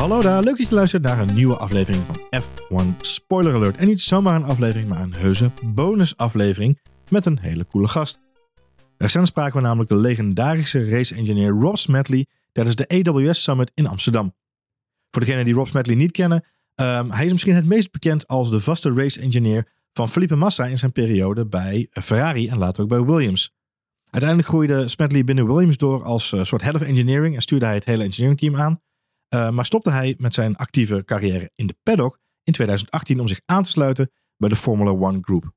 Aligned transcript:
Hallo 0.00 0.20
daar, 0.20 0.42
leuk 0.42 0.56
dat 0.56 0.68
je 0.68 0.74
luistert 0.74 1.02
naar 1.02 1.18
een 1.18 1.34
nieuwe 1.34 1.56
aflevering 1.56 2.02
van 2.06 2.42
F1 2.42 3.00
Spoiler 3.00 3.54
Alert. 3.54 3.76
En 3.76 3.86
niet 3.86 4.00
zomaar 4.00 4.34
een 4.34 4.44
aflevering, 4.44 4.88
maar 4.88 5.00
een 5.00 5.14
heuse 5.14 5.50
bonusaflevering 5.64 6.80
met 7.08 7.26
een 7.26 7.38
hele 7.40 7.66
coole 7.66 7.88
gast. 7.88 8.20
Recent 8.98 9.26
spraken 9.26 9.54
we 9.54 9.60
namelijk 9.60 9.88
de 9.88 9.96
legendarische 9.96 10.88
race-engineer 10.88 11.50
Rob 11.50 11.76
Smedley 11.76 12.26
tijdens 12.52 12.76
de 12.76 12.88
AWS 12.88 13.42
Summit 13.42 13.70
in 13.74 13.86
Amsterdam. 13.86 14.34
Voor 15.10 15.22
degenen 15.22 15.44
die 15.44 15.54
Rob 15.54 15.66
Smedley 15.66 15.96
niet 15.96 16.12
kennen, 16.12 16.44
um, 16.74 17.10
hij 17.10 17.24
is 17.24 17.32
misschien 17.32 17.54
het 17.54 17.66
meest 17.66 17.92
bekend 17.92 18.26
als 18.26 18.50
de 18.50 18.60
vaste 18.60 18.92
race-engineer 18.94 19.66
van 19.92 20.08
Felipe 20.08 20.36
Massa 20.36 20.64
in 20.64 20.78
zijn 20.78 20.92
periode 20.92 21.46
bij 21.46 21.88
Ferrari 21.90 22.48
en 22.48 22.58
later 22.58 22.82
ook 22.82 22.88
bij 22.88 23.04
Williams. 23.04 23.52
Uiteindelijk 24.10 24.50
groeide 24.50 24.88
Smedley 24.88 25.24
binnen 25.24 25.46
Williams 25.46 25.76
door 25.76 26.04
als 26.04 26.32
uh, 26.32 26.44
soort 26.44 26.62
head 26.62 26.74
of 26.74 26.82
engineering 26.82 27.34
en 27.34 27.42
stuurde 27.42 27.64
hij 27.64 27.74
het 27.74 27.84
hele 27.84 28.04
engineering 28.04 28.40
team 28.40 28.56
aan. 28.56 28.80
Uh, 29.34 29.50
maar 29.50 29.64
stopte 29.64 29.90
hij 29.90 30.14
met 30.18 30.34
zijn 30.34 30.56
actieve 30.56 31.04
carrière 31.04 31.50
in 31.54 31.66
de 31.66 31.76
paddock 31.82 32.18
in 32.42 32.52
2018 32.52 33.20
om 33.20 33.28
zich 33.28 33.40
aan 33.44 33.62
te 33.62 33.70
sluiten 33.70 34.10
bij 34.36 34.48
de 34.48 34.56
Formula 34.56 34.90
One 34.90 35.18
Group. 35.20 35.52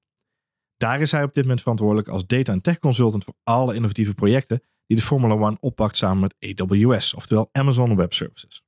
Daar 0.78 1.02
is 1.02 1.12
hij 1.12 1.24
op 1.24 1.34
dit 1.34 1.44
moment 1.44 1.62
verantwoordelijk 1.62 2.08
als 2.08 2.26
data 2.26 2.52
en 2.52 2.62
tech 2.62 2.80
consultant 2.80 3.24
voor 3.24 3.36
alle 3.44 3.76
innovatieve 3.76 4.14
projecten 4.14 4.62
die 4.86 4.98
de 4.98 5.04
Formula 5.04 5.34
One 5.34 5.58
oppakt 5.60 5.98
samen 5.98 6.20
met 6.40 6.60
AWS, 6.60 7.14
oftewel 7.14 7.50
Amazon 7.52 7.96
Web 7.96 8.14
Services. 8.14 8.64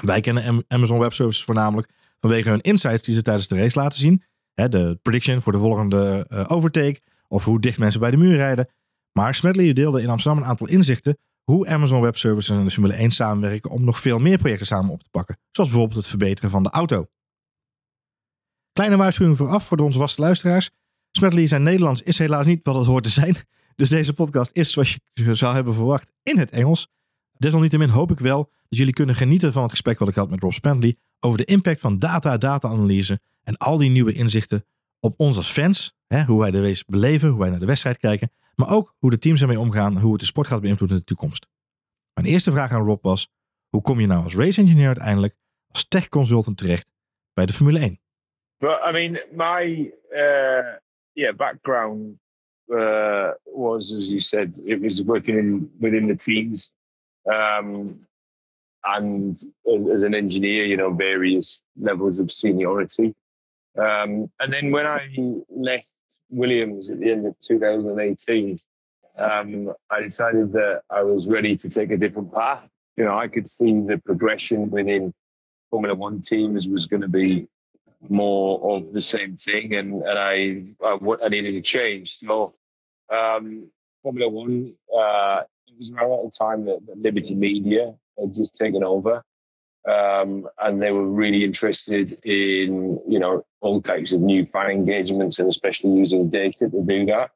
Wij 0.00 0.20
kennen 0.20 0.64
Amazon 0.68 0.98
Web 0.98 1.12
Services 1.12 1.44
voornamelijk 1.44 1.92
vanwege 2.20 2.48
hun 2.48 2.60
insights 2.60 3.02
die 3.02 3.14
ze 3.14 3.22
tijdens 3.22 3.48
de 3.48 3.56
race 3.56 3.78
laten 3.78 3.98
zien. 3.98 4.22
de 4.54 4.98
prediction 5.02 5.42
voor 5.42 5.52
de 5.52 5.58
volgende 5.58 6.26
uh, 6.28 6.44
overtake 6.48 7.00
of 7.28 7.44
hoe 7.44 7.60
dicht 7.60 7.78
mensen 7.78 8.00
bij 8.00 8.10
de 8.10 8.16
muur 8.16 8.36
rijden. 8.36 8.68
Maar 9.12 9.34
Smedley 9.34 9.72
deelde 9.72 10.02
in 10.02 10.08
Amsterdam 10.08 10.42
een 10.42 10.48
aantal 10.48 10.68
inzichten 10.68 11.18
hoe 11.50 11.66
Amazon 11.66 12.00
Web 12.00 12.16
Services 12.16 12.56
en 12.56 12.64
de 12.64 12.70
Formule 12.70 12.94
1 12.94 13.10
samenwerken 13.10 13.70
om 13.70 13.84
nog 13.84 14.00
veel 14.00 14.18
meer 14.18 14.38
projecten 14.38 14.66
samen 14.66 14.90
op 14.90 15.02
te 15.02 15.08
pakken. 15.10 15.38
Zoals 15.50 15.70
bijvoorbeeld 15.70 15.98
het 15.98 16.08
verbeteren 16.08 16.50
van 16.50 16.62
de 16.62 16.70
auto. 16.70 17.06
Kleine 18.72 18.96
waarschuwing 18.96 19.36
vooraf 19.36 19.66
voor 19.66 19.78
onze 19.78 19.98
vaste 19.98 20.20
luisteraars. 20.20 20.70
Smedley 21.10 21.46
zijn 21.46 21.62
Nederlands 21.62 22.02
is 22.02 22.18
helaas 22.18 22.46
niet 22.46 22.64
wat 22.64 22.74
het 22.74 22.86
hoort 22.86 23.04
te 23.04 23.10
zijn. 23.10 23.36
Dus 23.74 23.88
deze 23.88 24.12
podcast 24.12 24.50
is, 24.52 24.70
zoals 24.70 24.98
je 25.12 25.34
zou 25.34 25.54
hebben 25.54 25.74
verwacht, 25.74 26.12
in 26.22 26.38
het 26.38 26.50
Engels. 26.50 26.88
Desalniettemin 27.32 27.88
hoop 27.88 28.10
ik 28.10 28.18
wel 28.18 28.42
dat 28.68 28.78
jullie 28.78 28.92
kunnen 28.92 29.14
genieten 29.14 29.52
van 29.52 29.62
het 29.62 29.70
gesprek 29.70 29.98
wat 29.98 30.08
ik 30.08 30.14
had 30.14 30.30
met 30.30 30.40
Rob 30.40 30.52
Smedley 30.52 30.96
over 31.20 31.38
de 31.38 31.44
impact 31.44 31.80
van 31.80 31.98
data, 31.98 32.36
data-analyse 32.36 33.20
en 33.42 33.56
al 33.56 33.76
die 33.76 33.90
nieuwe 33.90 34.12
inzichten 34.12 34.64
op 35.00 35.14
ons 35.20 35.36
als 35.36 35.50
fans. 35.50 35.96
Hè, 36.06 36.24
hoe 36.24 36.40
wij 36.40 36.50
de 36.50 36.62
race 36.62 36.84
beleven, 36.86 37.28
hoe 37.28 37.38
wij 37.38 37.50
naar 37.50 37.58
de 37.58 37.66
wedstrijd 37.66 37.98
kijken. 37.98 38.30
Maar 38.58 38.70
ook 38.70 38.94
hoe 38.98 39.10
de 39.10 39.18
teams 39.18 39.40
ermee 39.40 39.60
omgaan, 39.60 39.98
hoe 39.98 40.10
het 40.10 40.20
de 40.20 40.26
sport 40.26 40.46
gaat 40.46 40.60
beïnvloeden 40.60 40.96
in 40.96 41.02
de 41.06 41.14
toekomst. 41.14 41.48
Mijn 42.14 42.26
eerste 42.26 42.50
vraag 42.50 42.70
aan 42.72 42.84
Rob 42.84 43.02
was: 43.02 43.28
hoe 43.68 43.82
kom 43.82 44.00
je 44.00 44.06
nou 44.06 44.22
als 44.22 44.34
race 44.34 44.60
engineer 44.60 44.86
uiteindelijk 44.86 45.36
als 45.68 45.88
tech 45.88 46.08
consultant 46.08 46.56
terecht 46.56 46.88
bij 47.32 47.46
de 47.46 47.52
Formule 47.52 47.78
1? 47.78 48.00
But 48.58 48.80
I 48.88 48.92
mean, 48.92 49.20
my 49.30 49.92
uh, 50.10 50.76
yeah 51.12 51.36
background 51.36 52.18
uh, 52.68 53.30
was, 53.44 53.92
as 53.92 54.08
you 54.08 54.20
said, 54.20 54.58
it 54.64 54.80
was 54.80 55.02
working 55.02 55.38
in 55.38 55.70
within 55.80 56.06
the 56.06 56.16
teams, 56.16 56.72
um, 57.24 58.06
and 58.80 59.52
as, 59.64 59.86
as, 59.86 60.02
an 60.02 60.14
engineer, 60.14 60.66
you 60.66 60.76
know, 60.76 60.96
various 60.96 61.62
levels 61.76 62.18
of 62.18 62.30
seniority. 62.30 63.14
Um, 63.76 64.30
and 64.40 64.52
then 64.52 64.70
when 64.70 64.86
I 64.86 65.08
left 65.50 65.92
Williams 66.30 66.90
at 66.90 67.00
the 67.00 67.10
end 67.10 67.26
of 67.26 67.38
2018, 67.40 68.60
um, 69.18 69.72
I 69.90 70.00
decided 70.00 70.52
that 70.52 70.82
I 70.90 71.02
was 71.02 71.26
ready 71.26 71.56
to 71.56 71.68
take 71.68 71.90
a 71.90 71.96
different 71.96 72.32
path. 72.32 72.68
You 72.96 73.04
know, 73.04 73.18
I 73.18 73.28
could 73.28 73.48
see 73.48 73.72
the 73.80 74.00
progression 74.04 74.70
within 74.70 75.12
Formula 75.70 75.94
One 75.94 76.22
teams 76.22 76.68
was 76.68 76.86
going 76.86 77.02
to 77.02 77.08
be 77.08 77.48
more 78.08 78.76
of 78.76 78.92
the 78.92 79.02
same 79.02 79.36
thing, 79.36 79.74
and 79.74 80.02
and 80.02 80.18
I 80.18 80.64
I, 80.84 80.98
I 81.24 81.28
needed 81.28 81.52
to 81.52 81.62
change. 81.62 82.18
So 82.18 82.54
um, 83.12 83.70
Formula 84.02 84.28
One, 84.30 84.74
uh, 84.96 85.42
it 85.66 85.78
was 85.78 85.90
around 85.90 86.24
the 86.24 86.32
time 86.36 86.64
that, 86.66 86.86
that 86.86 86.98
Liberty 86.98 87.34
Media 87.34 87.94
had 88.18 88.34
just 88.34 88.54
taken 88.54 88.84
over, 88.84 89.22
um, 89.88 90.48
and 90.58 90.80
they 90.80 90.92
were 90.92 91.06
really 91.06 91.44
interested 91.44 92.12
in 92.24 93.00
you 93.06 93.18
know 93.18 93.44
all 93.60 93.82
types 93.82 94.12
of 94.12 94.20
new 94.20 94.46
fan 94.46 94.70
engagements 94.70 95.38
and 95.38 95.48
especially 95.48 95.90
using 95.90 96.30
data 96.30 96.68
to 96.68 96.82
do 96.82 97.06
that. 97.06 97.30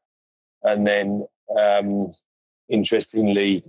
And 0.63 0.87
then 0.87 1.27
um, 1.59 2.13
interestingly, 2.69 3.65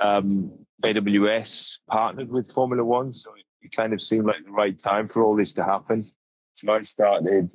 um, 0.00 0.52
AWS 0.84 1.78
partnered 1.88 2.30
with 2.30 2.52
Formula 2.52 2.84
One, 2.84 3.12
so 3.12 3.30
it, 3.36 3.44
kind 3.74 3.94
of 3.94 4.02
seemed 4.02 4.26
like 4.26 4.44
the 4.44 4.50
right 4.50 4.78
time 4.78 5.08
for 5.08 5.22
all 5.22 5.34
this 5.34 5.54
to 5.54 5.64
happen. 5.64 6.10
So 6.52 6.70
I 6.70 6.82
started 6.82 7.50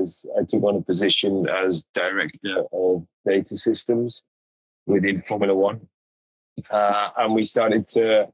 as 0.00 0.26
I 0.36 0.42
took 0.42 0.64
on 0.64 0.74
a 0.74 0.82
position 0.82 1.48
as 1.48 1.84
director 1.94 2.64
of 2.72 3.06
data 3.24 3.56
systems 3.56 4.24
within 4.86 5.22
Formula 5.22 5.54
One, 5.54 5.80
uh, 6.68 7.10
and 7.16 7.32
we 7.32 7.44
started 7.44 7.86
to 7.90 8.28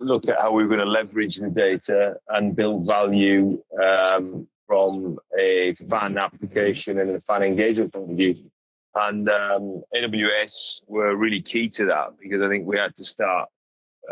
look 0.00 0.28
at 0.28 0.40
how 0.40 0.52
we 0.52 0.62
were 0.62 0.68
going 0.68 0.80
to 0.80 0.90
leverage 0.90 1.36
the 1.36 1.50
data 1.50 2.16
and 2.30 2.56
build 2.56 2.86
value 2.86 3.62
um, 3.82 4.48
from 4.66 5.18
a 5.38 5.74
fan 5.88 6.18
application 6.18 6.98
and 6.98 7.10
a 7.10 7.20
fan 7.20 7.42
engagement 7.42 7.92
point 7.92 8.10
of 8.10 8.16
view. 8.16 8.50
And 8.94 9.28
um, 9.28 9.82
AWS 9.94 10.80
were 10.86 11.14
really 11.14 11.42
key 11.42 11.68
to 11.70 11.86
that 11.86 12.18
because 12.20 12.42
I 12.42 12.48
think 12.48 12.66
we 12.66 12.78
had 12.78 12.96
to 12.96 13.04
start 13.04 13.48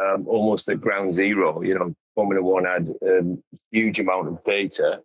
um, 0.00 0.26
almost 0.28 0.68
at 0.68 0.80
ground 0.80 1.12
zero. 1.12 1.62
You 1.62 1.78
know, 1.78 1.94
Formula 2.14 2.42
One 2.42 2.64
had 2.64 2.88
a 3.02 3.36
huge 3.70 3.98
amount 3.98 4.28
of 4.28 4.44
data, 4.44 5.00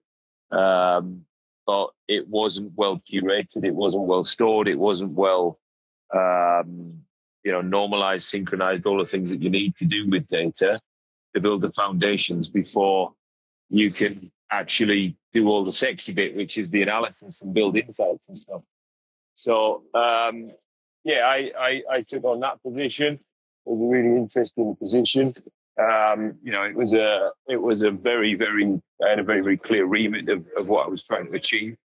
um, 0.51 1.25
but 1.66 1.91
it 2.07 2.27
wasn't 2.27 2.73
well 2.75 3.01
curated, 3.11 3.63
it 3.63 3.73
wasn't 3.73 4.03
well 4.03 4.23
stored, 4.23 4.67
it 4.67 4.77
wasn't 4.77 5.11
well 5.11 5.59
um, 6.13 6.99
you 7.43 7.51
know, 7.51 7.61
normalized, 7.61 8.27
synchronized, 8.27 8.85
all 8.85 8.97
the 8.97 9.05
things 9.05 9.29
that 9.29 9.41
you 9.41 9.49
need 9.49 9.75
to 9.77 9.85
do 9.85 10.09
with 10.09 10.27
data 10.27 10.79
to 11.33 11.41
build 11.41 11.61
the 11.61 11.71
foundations 11.71 12.49
before 12.49 13.13
you 13.69 13.91
can 13.91 14.31
actually 14.51 15.17
do 15.33 15.47
all 15.47 15.63
the 15.63 15.73
sexy 15.73 16.11
bit, 16.11 16.35
which 16.35 16.57
is 16.57 16.69
the 16.69 16.81
analysis 16.81 17.41
and 17.41 17.53
build 17.53 17.77
insights 17.77 18.27
and 18.27 18.37
stuff. 18.37 18.61
So 19.35 19.83
um, 19.93 20.51
yeah, 21.03 21.21
I, 21.25 21.51
I, 21.57 21.81
I 21.91 22.01
took 22.01 22.23
on 22.23 22.41
that 22.41 22.61
position. 22.61 23.13
It 23.13 23.19
was 23.65 23.81
a 23.81 23.97
really 23.97 24.17
interesting 24.17 24.75
position. 24.75 25.33
Um, 25.79 26.35
you 26.43 26.51
know, 26.51 26.63
it 26.63 26.75
was 26.75 26.93
a 26.93 27.31
it 27.47 27.61
was 27.61 27.81
a 27.81 27.91
very 27.91 28.35
very 28.35 28.81
I 29.03 29.09
had 29.09 29.19
a 29.19 29.23
very 29.23 29.41
very 29.41 29.57
clear 29.57 29.85
remit 29.85 30.27
of, 30.27 30.45
of 30.57 30.67
what 30.67 30.85
I 30.85 30.89
was 30.89 31.03
trying 31.03 31.27
to 31.27 31.37
achieve. 31.37 31.77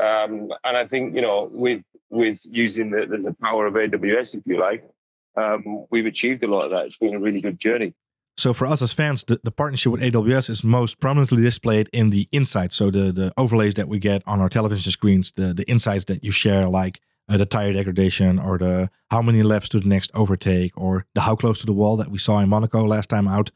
Um, 0.00 0.52
and 0.64 0.76
I 0.76 0.86
think 0.86 1.14
you 1.14 1.22
know 1.22 1.50
with 1.52 1.82
with 2.08 2.38
using 2.44 2.90
the, 2.90 3.06
the, 3.06 3.18
the 3.18 3.36
power 3.42 3.66
of 3.66 3.74
AWS, 3.74 4.36
if 4.36 4.46
you 4.46 4.58
like, 4.58 4.88
um, 5.36 5.86
we've 5.90 6.06
achieved 6.06 6.44
a 6.44 6.46
lot 6.46 6.64
of 6.64 6.70
that. 6.70 6.86
It's 6.86 6.96
been 6.96 7.14
a 7.14 7.20
really 7.20 7.40
good 7.40 7.58
journey. 7.58 7.94
So 8.38 8.52
for 8.52 8.66
us 8.66 8.82
as 8.82 8.92
fans, 8.92 9.24
the, 9.24 9.40
the 9.42 9.50
partnership 9.50 9.92
with 9.92 10.02
AWS 10.02 10.50
is 10.50 10.62
most 10.62 11.00
prominently 11.00 11.42
displayed 11.42 11.88
in 11.92 12.10
the 12.10 12.28
insights. 12.32 12.76
So 12.76 12.90
the, 12.90 13.10
the 13.10 13.32
overlays 13.36 13.74
that 13.74 13.88
we 13.88 13.98
get 13.98 14.22
on 14.26 14.40
our 14.40 14.50
television 14.50 14.92
screens, 14.92 15.32
the, 15.32 15.54
the 15.54 15.64
insights 15.64 16.04
that 16.06 16.22
you 16.22 16.30
share, 16.30 16.68
like 16.68 17.00
uh, 17.28 17.38
the 17.38 17.46
tire 17.46 17.72
degradation 17.72 18.38
or 18.38 18.58
the 18.58 18.90
how 19.10 19.22
many 19.22 19.42
laps 19.42 19.68
to 19.70 19.80
the 19.80 19.88
next 19.88 20.10
overtake 20.14 20.72
or 20.76 21.06
the 21.14 21.22
how 21.22 21.34
close 21.34 21.60
to 21.60 21.66
the 21.66 21.72
wall 21.72 21.96
that 21.96 22.10
we 22.10 22.18
saw 22.18 22.38
in 22.40 22.48
Monaco 22.48 22.84
last 22.84 23.08
time 23.08 23.26
out. 23.26 23.50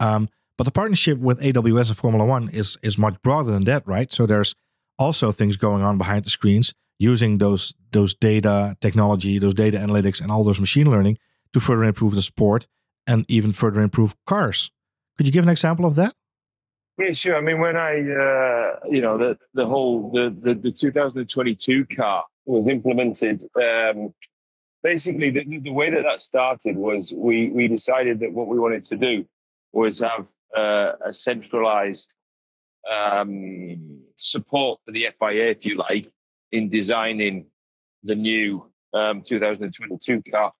Um, 0.00 0.28
but 0.58 0.64
the 0.64 0.72
partnership 0.72 1.18
with 1.18 1.40
AWS 1.40 1.88
and 1.88 1.96
Formula 1.96 2.24
One 2.24 2.48
is 2.48 2.76
is 2.82 2.98
much 2.98 3.20
broader 3.22 3.50
than 3.50 3.64
that, 3.64 3.86
right? 3.86 4.12
So 4.12 4.26
there's 4.26 4.54
also 4.98 5.32
things 5.32 5.56
going 5.56 5.82
on 5.82 5.96
behind 5.96 6.24
the 6.24 6.30
screens 6.30 6.74
using 6.98 7.38
those 7.38 7.74
those 7.92 8.14
data 8.14 8.76
technology, 8.80 9.38
those 9.38 9.54
data 9.54 9.78
analytics, 9.78 10.20
and 10.20 10.30
all 10.30 10.44
those 10.44 10.60
machine 10.60 10.90
learning 10.90 11.18
to 11.52 11.60
further 11.60 11.84
improve 11.84 12.14
the 12.14 12.22
sport 12.22 12.66
and 13.06 13.24
even 13.28 13.52
further 13.52 13.80
improve 13.80 14.14
cars. 14.26 14.70
Could 15.16 15.26
you 15.26 15.32
give 15.32 15.44
an 15.44 15.50
example 15.50 15.86
of 15.86 15.94
that? 15.96 16.14
Yeah, 16.98 17.12
sure. 17.12 17.36
I 17.36 17.40
mean, 17.40 17.60
when 17.60 17.76
I, 17.76 18.00
uh, 18.00 18.88
you 18.88 19.00
know, 19.00 19.18
the 19.18 19.36
the 19.54 19.66
whole 19.66 20.10
the, 20.12 20.34
the 20.40 20.54
the 20.54 20.70
2022 20.70 21.86
car 21.86 22.24
was 22.46 22.68
implemented. 22.68 23.44
Um, 23.60 24.14
basically, 24.82 25.30
the, 25.30 25.58
the 25.58 25.72
way 25.72 25.90
that 25.90 26.02
that 26.02 26.20
started 26.20 26.76
was 26.76 27.12
we 27.12 27.48
we 27.48 27.66
decided 27.66 28.20
that 28.20 28.32
what 28.32 28.46
we 28.46 28.58
wanted 28.58 28.84
to 28.86 28.96
do 28.96 29.26
was 29.72 29.98
have 29.98 30.26
uh, 30.56 30.92
a 31.04 31.12
centralized 31.12 32.14
um, 32.90 34.02
support 34.16 34.80
for 34.84 34.92
the 34.92 35.08
FIA, 35.18 35.50
if 35.50 35.66
you 35.66 35.76
like, 35.76 36.10
in 36.52 36.68
designing 36.68 37.46
the 38.04 38.14
new 38.14 38.70
um, 38.92 39.22
2022 39.22 40.22
car, 40.30 40.52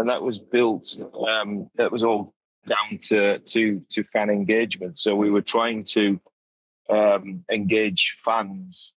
and 0.00 0.08
that 0.08 0.22
was 0.22 0.38
built. 0.38 0.96
Um, 1.28 1.70
that 1.76 1.92
was 1.92 2.04
all 2.04 2.34
down 2.66 2.98
to 3.02 3.38
to 3.38 3.82
to 3.90 4.04
fan 4.04 4.30
engagement. 4.30 4.98
So 4.98 5.14
we 5.14 5.30
were 5.30 5.42
trying 5.42 5.84
to 5.84 6.20
um, 6.88 7.44
engage 7.50 8.16
fans 8.24 8.94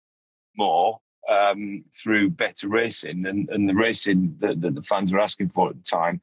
more 0.57 1.00
um, 1.29 1.83
through 2.01 2.31
better 2.31 2.67
racing, 2.67 3.25
and, 3.25 3.50
and 3.50 3.69
the 3.69 3.75
racing 3.75 4.35
that, 4.39 4.61
that, 4.61 4.75
the 4.75 4.83
fans 4.83 5.11
were 5.13 5.19
asking 5.19 5.50
for 5.50 5.69
at 5.69 5.75
the 5.75 5.83
time 5.83 6.19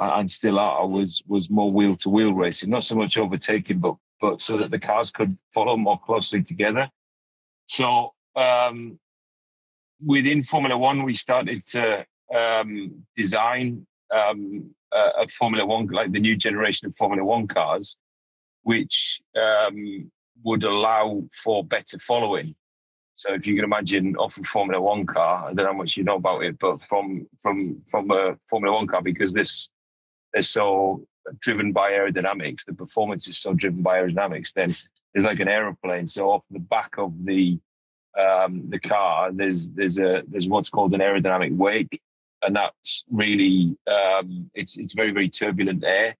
and 0.00 0.30
still 0.30 0.58
are 0.58 0.86
was 0.86 1.22
was 1.28 1.50
more 1.50 1.70
wheel 1.70 1.96
to 1.96 2.08
wheel 2.08 2.32
racing, 2.32 2.70
not 2.70 2.84
so 2.84 2.94
much 2.94 3.18
overtaking, 3.18 3.78
but 3.78 3.96
but 4.20 4.40
so 4.40 4.58
that 4.58 4.70
the 4.70 4.78
cars 4.78 5.10
could 5.10 5.36
follow 5.52 5.76
more 5.76 5.98
closely 5.98 6.42
together. 6.42 6.88
So 7.66 8.12
um, 8.36 8.98
within 10.04 10.42
Formula 10.42 10.76
One, 10.76 11.04
we 11.04 11.14
started 11.14 11.66
to 11.68 12.06
um, 12.34 13.04
design 13.16 13.86
um, 14.12 14.70
a, 14.92 15.22
a, 15.22 15.28
Formula 15.38 15.64
One, 15.64 15.86
like 15.86 16.12
the 16.12 16.20
new 16.20 16.36
generation 16.36 16.86
of 16.86 16.96
Formula 16.96 17.24
One 17.24 17.46
cars, 17.46 17.96
which 18.62 19.20
um, 19.36 20.10
would 20.44 20.64
allow 20.64 21.22
for 21.42 21.64
better 21.64 21.98
following. 21.98 22.54
So 23.14 23.34
if 23.34 23.46
you 23.46 23.54
can 23.54 23.64
imagine 23.64 24.16
off 24.16 24.36
a 24.38 24.42
Formula 24.44 24.80
One 24.80 25.06
car, 25.06 25.44
I 25.44 25.48
don't 25.48 25.66
know 25.66 25.72
how 25.72 25.78
much 25.78 25.96
you 25.96 26.04
know 26.04 26.16
about 26.16 26.42
it, 26.42 26.58
but 26.58 26.82
from 26.84 27.26
from 27.42 27.82
from 27.90 28.10
a 28.10 28.36
Formula 28.48 28.74
One 28.74 28.86
car, 28.86 29.02
because 29.02 29.32
this 29.32 29.68
they're 30.32 30.42
so 30.42 31.04
driven 31.40 31.72
by 31.72 31.90
aerodynamics, 31.90 32.64
the 32.64 32.72
performance 32.72 33.28
is 33.28 33.38
so 33.38 33.52
driven 33.52 33.82
by 33.82 33.98
aerodynamics, 33.98 34.52
then 34.52 34.74
it's 35.14 35.24
like 35.24 35.40
an 35.40 35.48
aeroplane. 35.48 36.06
So 36.06 36.30
off 36.30 36.44
the 36.50 36.58
back 36.58 36.94
of 36.98 37.12
the 37.24 37.58
um, 38.18 38.68
the 38.70 38.78
car, 38.78 39.30
there's 39.32 39.70
there's 39.70 39.98
a 39.98 40.22
there's 40.26 40.48
what's 40.48 40.70
called 40.70 40.94
an 40.94 41.00
aerodynamic 41.00 41.56
wake, 41.56 42.00
and 42.42 42.56
that's 42.56 43.04
really 43.10 43.76
um, 43.86 44.50
it's 44.54 44.76
it's 44.78 44.94
very 44.94 45.12
very 45.12 45.28
turbulent 45.28 45.84
air, 45.84 46.16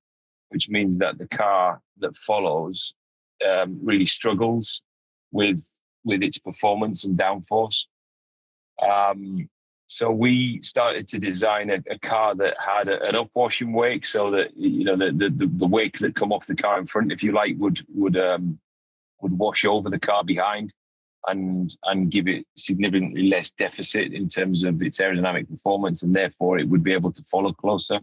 which 0.50 0.68
means 0.68 0.98
that 0.98 1.18
the 1.18 1.28
car 1.28 1.80
that 1.98 2.16
follows 2.16 2.94
um, 3.48 3.78
really 3.82 4.06
struggles 4.06 4.82
with 5.32 5.62
with 6.04 6.22
its 6.22 6.38
performance 6.38 7.04
and 7.04 7.18
downforce. 7.18 7.84
Um, 8.82 9.48
so 9.88 10.10
we 10.10 10.62
started 10.62 11.08
to 11.08 11.18
design 11.18 11.68
a, 11.70 11.82
a 11.90 11.98
car 11.98 12.34
that 12.36 12.56
had 12.58 12.88
a, 12.88 13.02
an 13.08 13.16
upwashing 13.16 13.72
wake, 13.72 14.06
so 14.06 14.30
that 14.30 14.56
you 14.56 14.84
know 14.84 14.96
the, 14.96 15.12
the 15.12 15.50
the 15.58 15.66
wake 15.66 15.98
that 15.98 16.14
come 16.14 16.32
off 16.32 16.46
the 16.46 16.54
car 16.54 16.78
in 16.78 16.86
front, 16.86 17.12
if 17.12 17.22
you 17.22 17.32
like, 17.32 17.56
would 17.58 17.84
would 17.94 18.16
um, 18.16 18.58
would 19.20 19.36
wash 19.36 19.64
over 19.64 19.90
the 19.90 19.98
car 19.98 20.24
behind, 20.24 20.72
and 21.26 21.76
and 21.84 22.10
give 22.10 22.28
it 22.28 22.46
significantly 22.56 23.28
less 23.28 23.50
deficit 23.50 24.12
in 24.12 24.28
terms 24.28 24.64
of 24.64 24.80
its 24.82 24.98
aerodynamic 24.98 25.48
performance, 25.48 26.02
and 26.02 26.14
therefore 26.14 26.58
it 26.58 26.68
would 26.68 26.82
be 26.82 26.92
able 26.92 27.12
to 27.12 27.22
follow 27.24 27.52
closer. 27.52 28.00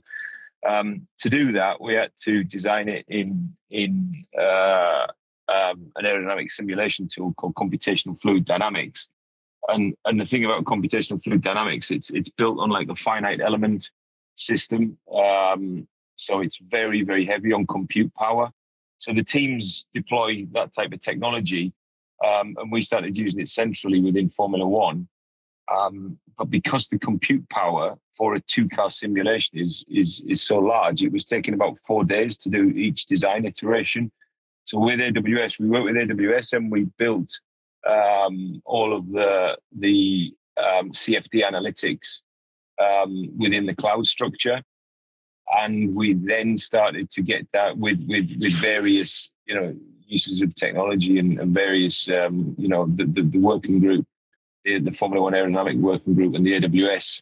Um, 0.68 1.08
to 1.20 1.30
do 1.30 1.52
that, 1.54 1.80
we 1.82 1.94
had 1.94 2.12
to 2.24 2.44
design 2.44 2.90
it 2.90 3.06
in 3.08 3.56
in 3.70 4.26
uh, 4.40 5.08
um, 5.50 5.92
an 5.96 6.06
aerodynamic 6.06 6.52
simulation 6.52 7.08
tool 7.08 7.34
called 7.34 7.56
computational 7.56 8.20
fluid 8.20 8.46
dynamics. 8.46 9.08
And 9.70 9.96
and 10.06 10.20
the 10.20 10.26
thing 10.26 10.46
about 10.46 10.66
computational 10.66 11.22
fluid 11.22 11.42
dynamics, 11.42 11.92
it's 11.92 12.10
it's 12.10 12.30
built 12.30 12.60
on 12.60 12.70
like 12.70 12.90
a 12.90 12.96
finite 12.96 13.42
element 13.42 13.90
system. 14.36 14.98
Um, 15.14 15.88
so 16.16 16.42
it's 16.42 16.58
very 16.58 17.04
very 17.04 17.26
heavy 17.26 17.54
on 17.54 17.66
compute 17.68 18.14
power. 18.14 18.52
So 19.00 19.14
the 19.14 19.24
teams 19.24 19.86
deploy 19.94 20.48
that 20.54 20.74
type 20.74 20.92
of 20.92 21.00
technology, 21.00 21.74
um, 22.26 22.56
and 22.58 22.72
we 22.72 22.82
started 22.82 23.18
using 23.18 23.40
it 23.40 23.48
centrally 23.48 24.02
within 24.02 24.30
Formula 24.30 24.68
One. 24.68 25.08
Um, 25.76 26.18
but 26.38 26.50
because 26.50 26.88
the 26.88 27.00
compute 27.00 27.48
power 27.50 27.98
for 28.18 28.36
a 28.36 28.42
two-car 28.42 28.90
simulation 28.90 29.60
is 29.60 29.84
is 29.90 30.22
is 30.28 30.42
so 30.42 30.58
large, 30.60 31.02
it 31.02 31.12
was 31.12 31.26
taking 31.26 31.54
about 31.54 31.78
four 31.86 32.04
days 32.04 32.38
to 32.38 32.50
do 32.50 32.70
each 32.70 33.06
design 33.06 33.46
iteration. 33.46 34.12
So 34.66 34.80
with 34.80 35.00
AWS, 35.00 35.60
we 35.60 35.68
worked 35.68 35.86
with 35.86 35.96
AWS 35.96 36.54
and 36.54 36.72
we 36.72 36.86
built 36.98 37.32
um, 37.88 38.62
all 38.66 38.96
of 38.96 39.12
the 39.12 39.58
the 39.78 40.34
um, 40.58 40.92
CFD 40.92 41.44
analytics 41.44 42.22
um, 42.82 43.30
within 43.38 43.66
the 43.66 43.76
cloud 43.76 44.08
structure, 44.08 44.62
and 45.60 45.96
we 45.96 46.14
then 46.14 46.58
started 46.58 47.10
to 47.12 47.22
get 47.22 47.48
that 47.54 47.78
with 47.78 48.00
with 48.08 48.30
with 48.40 48.60
various 48.62 49.32
you 49.46 49.56
know 49.56 49.76
uses 50.08 50.42
of 50.42 50.56
technology 50.56 51.20
and, 51.20 51.40
and 51.40 51.54
various 51.54 52.08
um, 52.10 52.56
you 52.58 52.68
know 52.68 52.86
the, 52.96 53.06
the, 53.06 53.22
the 53.22 53.40
working 53.40 53.80
group, 53.80 54.06
the, 54.66 54.92
Formula 54.92 55.22
One 55.24 55.34
aerodynamic 55.34 55.80
working 55.80 56.16
group, 56.16 56.36
and 56.36 56.46
the 56.46 56.60
AWS 56.60 57.22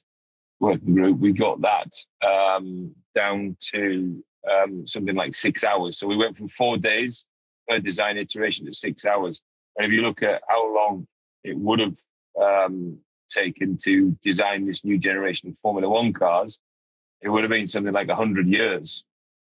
working 0.59 0.95
group. 0.95 1.19
We 1.19 1.33
got 1.33 1.61
that 1.61 1.91
um, 2.25 2.93
down 3.13 3.57
to 3.73 4.23
um, 4.49 4.87
something 4.87 5.15
like 5.15 5.33
six 5.33 5.63
hours. 5.63 5.97
So 5.97 6.07
we 6.07 6.17
went 6.17 6.37
from 6.37 6.49
four 6.49 6.77
days 6.77 7.25
per 7.67 7.79
design 7.79 8.17
iteration 8.17 8.65
to 8.65 8.73
six 8.73 9.05
hours. 9.05 9.41
And 9.77 9.85
if 9.85 9.91
you 9.91 10.01
look 10.01 10.23
at 10.23 10.41
how 10.47 10.73
long 10.73 11.07
it 11.43 11.57
would 11.57 11.79
have 11.79 11.95
um, 12.41 12.97
taken 13.29 13.77
to 13.83 14.11
design 14.23 14.65
this 14.65 14.83
new 14.85 14.97
generation 14.97 15.49
of 15.49 15.55
Formula 15.61 15.89
One 15.89 16.13
cars, 16.13 16.59
it 17.21 17.29
would 17.29 17.43
have 17.43 17.49
been 17.49 17.67
something 17.67 17.93
like 17.93 18.07
100 18.07 18.47
years 18.47 19.03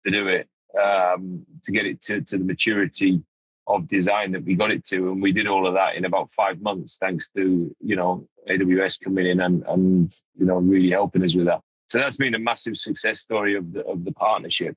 to 0.05 0.11
do 0.11 0.29
it, 0.29 0.49
um, 0.77 1.45
to 1.65 1.73
get 1.73 1.87
it 1.87 2.01
to, 2.03 2.21
to 2.23 2.39
the 2.39 2.45
maturity 2.45 3.23
of 3.67 3.89
design 3.89 4.33
that 4.33 4.45
we 4.45 4.55
got 4.55 4.71
it 4.71 4.85
to. 4.87 5.11
And 5.11 5.21
we 5.21 5.33
did 5.33 5.47
all 5.47 5.67
of 5.67 5.75
that 5.75 5.97
in 5.97 6.05
about 6.05 6.33
five 6.33 6.61
months, 6.61 6.99
thanks 6.99 7.29
to, 7.37 7.75
you 7.81 7.97
know, 7.97 8.29
AWS 8.49 9.01
coming 9.03 9.27
in 9.27 9.41
and, 9.41 9.65
and 9.67 10.17
you 10.39 10.47
know, 10.47 10.59
really 10.59 10.91
helping 10.91 11.25
us 11.25 11.35
with 11.35 11.47
that. 11.47 11.61
So 11.89 11.99
that's 11.99 12.17
been 12.17 12.35
a 12.35 12.39
massive 12.39 12.77
success 12.77 13.21
story 13.21 13.57
of 13.57 13.73
the, 13.73 13.85
of 13.87 14.05
the 14.05 14.13
partnership 14.13 14.77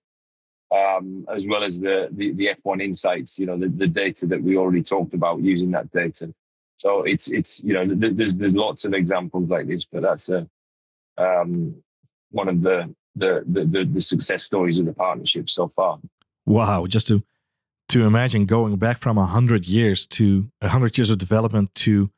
um, 0.71 1.25
as 1.33 1.45
well 1.47 1.63
as 1.63 1.79
the, 1.79 2.09
the, 2.11 2.33
the 2.33 2.49
F1 2.63 2.81
insights, 2.81 3.39
you 3.39 3.45
know, 3.45 3.57
the, 3.57 3.69
the 3.69 3.87
data 3.87 4.27
that 4.27 4.41
we 4.41 4.57
already 4.57 4.83
talked 4.83 5.13
about 5.13 5.41
using 5.41 5.71
that 5.71 5.91
data. 5.91 6.33
So 6.77 7.03
it's 7.03 7.27
it's 7.27 7.61
you 7.61 7.73
know 7.73 7.83
there's 7.85 8.35
there's 8.35 8.55
lots 8.55 8.85
of 8.85 8.93
examples 8.93 9.49
like 9.49 9.67
this, 9.67 9.85
but 9.91 10.01
that's 10.01 10.29
a 10.29 10.47
um, 11.17 11.75
one 12.31 12.47
of 12.47 12.61
the, 12.61 12.95
the 13.15 13.43
the 13.45 13.85
the 13.85 14.01
success 14.01 14.43
stories 14.43 14.77
of 14.77 14.85
the 14.85 14.93
partnership 14.93 15.49
so 15.49 15.67
far. 15.67 15.99
Wow, 16.45 16.85
just 16.87 17.07
to 17.07 17.23
to 17.89 18.05
imagine 18.05 18.45
going 18.45 18.77
back 18.77 18.99
from 18.99 19.17
a 19.17 19.25
hundred 19.25 19.67
years 19.67 20.07
to 20.07 20.49
a 20.61 20.69
hundred 20.69 20.97
years 20.97 21.09
of 21.09 21.17
development 21.17 21.73
to 21.75 22.11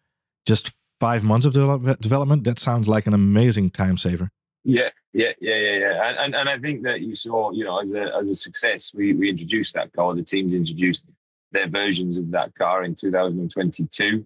just 0.46 0.74
five 1.00 1.24
months 1.24 1.46
of 1.46 1.54
development, 1.54 2.44
that 2.44 2.60
sounds 2.60 2.88
like 2.88 3.08
an 3.08 3.14
amazing 3.14 3.72
time 3.72 3.98
saver. 3.98 4.30
Yeah, 4.64 4.90
yeah, 5.14 5.32
yeah, 5.40 5.56
yeah, 5.56 5.78
yeah. 5.78 6.10
And, 6.10 6.18
and 6.20 6.36
and 6.36 6.50
I 6.50 6.60
think 6.60 6.84
that 6.84 7.02
you 7.02 7.16
saw, 7.16 7.52
you 7.52 7.64
know, 7.64 7.80
as 7.80 7.92
a 7.92 8.16
as 8.16 8.30
a 8.30 8.36
success, 8.36 8.92
we 8.94 9.14
we 9.14 9.30
introduced 9.30 9.74
that 9.74 9.92
car. 9.94 10.14
The 10.14 10.24
teams 10.24 10.54
introduced 10.54 11.04
their 11.52 11.68
versions 11.68 12.18
of 12.18 12.32
that 12.32 12.54
car 12.56 12.84
in 12.84 12.96
2022 12.96 14.26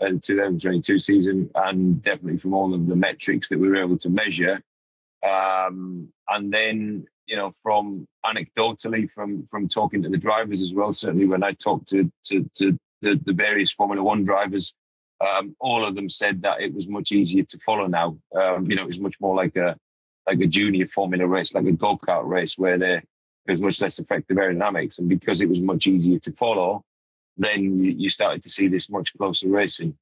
and 0.00 0.22
2022 0.22 0.98
season, 0.98 1.50
and 1.54 2.02
definitely 2.02 2.38
from 2.38 2.54
all 2.54 2.72
of 2.74 2.86
the 2.86 2.96
metrics 2.96 3.48
that 3.48 3.58
we 3.58 3.68
were 3.68 3.82
able 3.82 3.98
to 3.98 4.08
measure. 4.08 4.62
Um, 5.28 6.08
and 6.28 6.52
then, 6.52 7.06
you 7.26 7.36
know, 7.36 7.54
from 7.62 8.06
anecdotally, 8.24 9.10
from 9.10 9.46
from 9.50 9.68
talking 9.68 10.02
to 10.02 10.08
the 10.08 10.16
drivers 10.16 10.62
as 10.62 10.72
well. 10.72 10.92
Certainly, 10.92 11.26
when 11.26 11.42
I 11.42 11.52
talked 11.52 11.88
to 11.90 12.10
to 12.24 12.50
to 12.56 12.78
the, 13.00 13.20
the 13.24 13.32
various 13.32 13.72
Formula 13.72 14.02
One 14.02 14.24
drivers 14.24 14.74
um, 15.22 15.54
all 15.60 15.86
of 15.86 15.94
them 15.94 16.08
said 16.08 16.42
that 16.42 16.60
it 16.60 16.74
was 16.74 16.88
much 16.88 17.12
easier 17.12 17.44
to 17.44 17.58
follow 17.58 17.86
now. 17.86 18.18
Um, 18.34 18.68
you 18.68 18.76
know, 18.76 18.82
it 18.82 18.88
was 18.88 19.00
much 19.00 19.14
more 19.20 19.34
like 19.34 19.56
a 19.56 19.76
like 20.26 20.40
a 20.40 20.46
junior 20.46 20.86
formula 20.86 21.26
race, 21.26 21.52
like 21.52 21.66
a 21.66 21.72
go 21.72 21.98
kart 21.98 22.24
race, 22.24 22.56
where 22.56 22.78
there 22.78 23.02
was 23.48 23.60
much 23.60 23.80
less 23.80 23.98
effective 23.98 24.36
aerodynamics, 24.36 24.98
and 24.98 25.08
because 25.08 25.40
it 25.40 25.48
was 25.48 25.60
much 25.60 25.86
easier 25.86 26.18
to 26.20 26.32
follow, 26.32 26.84
then 27.36 27.82
you, 27.82 27.90
you 27.90 28.10
started 28.10 28.42
to 28.42 28.50
see 28.50 28.68
this 28.68 28.88
much 28.88 29.12
closer 29.16 29.48
racing. 29.48 29.96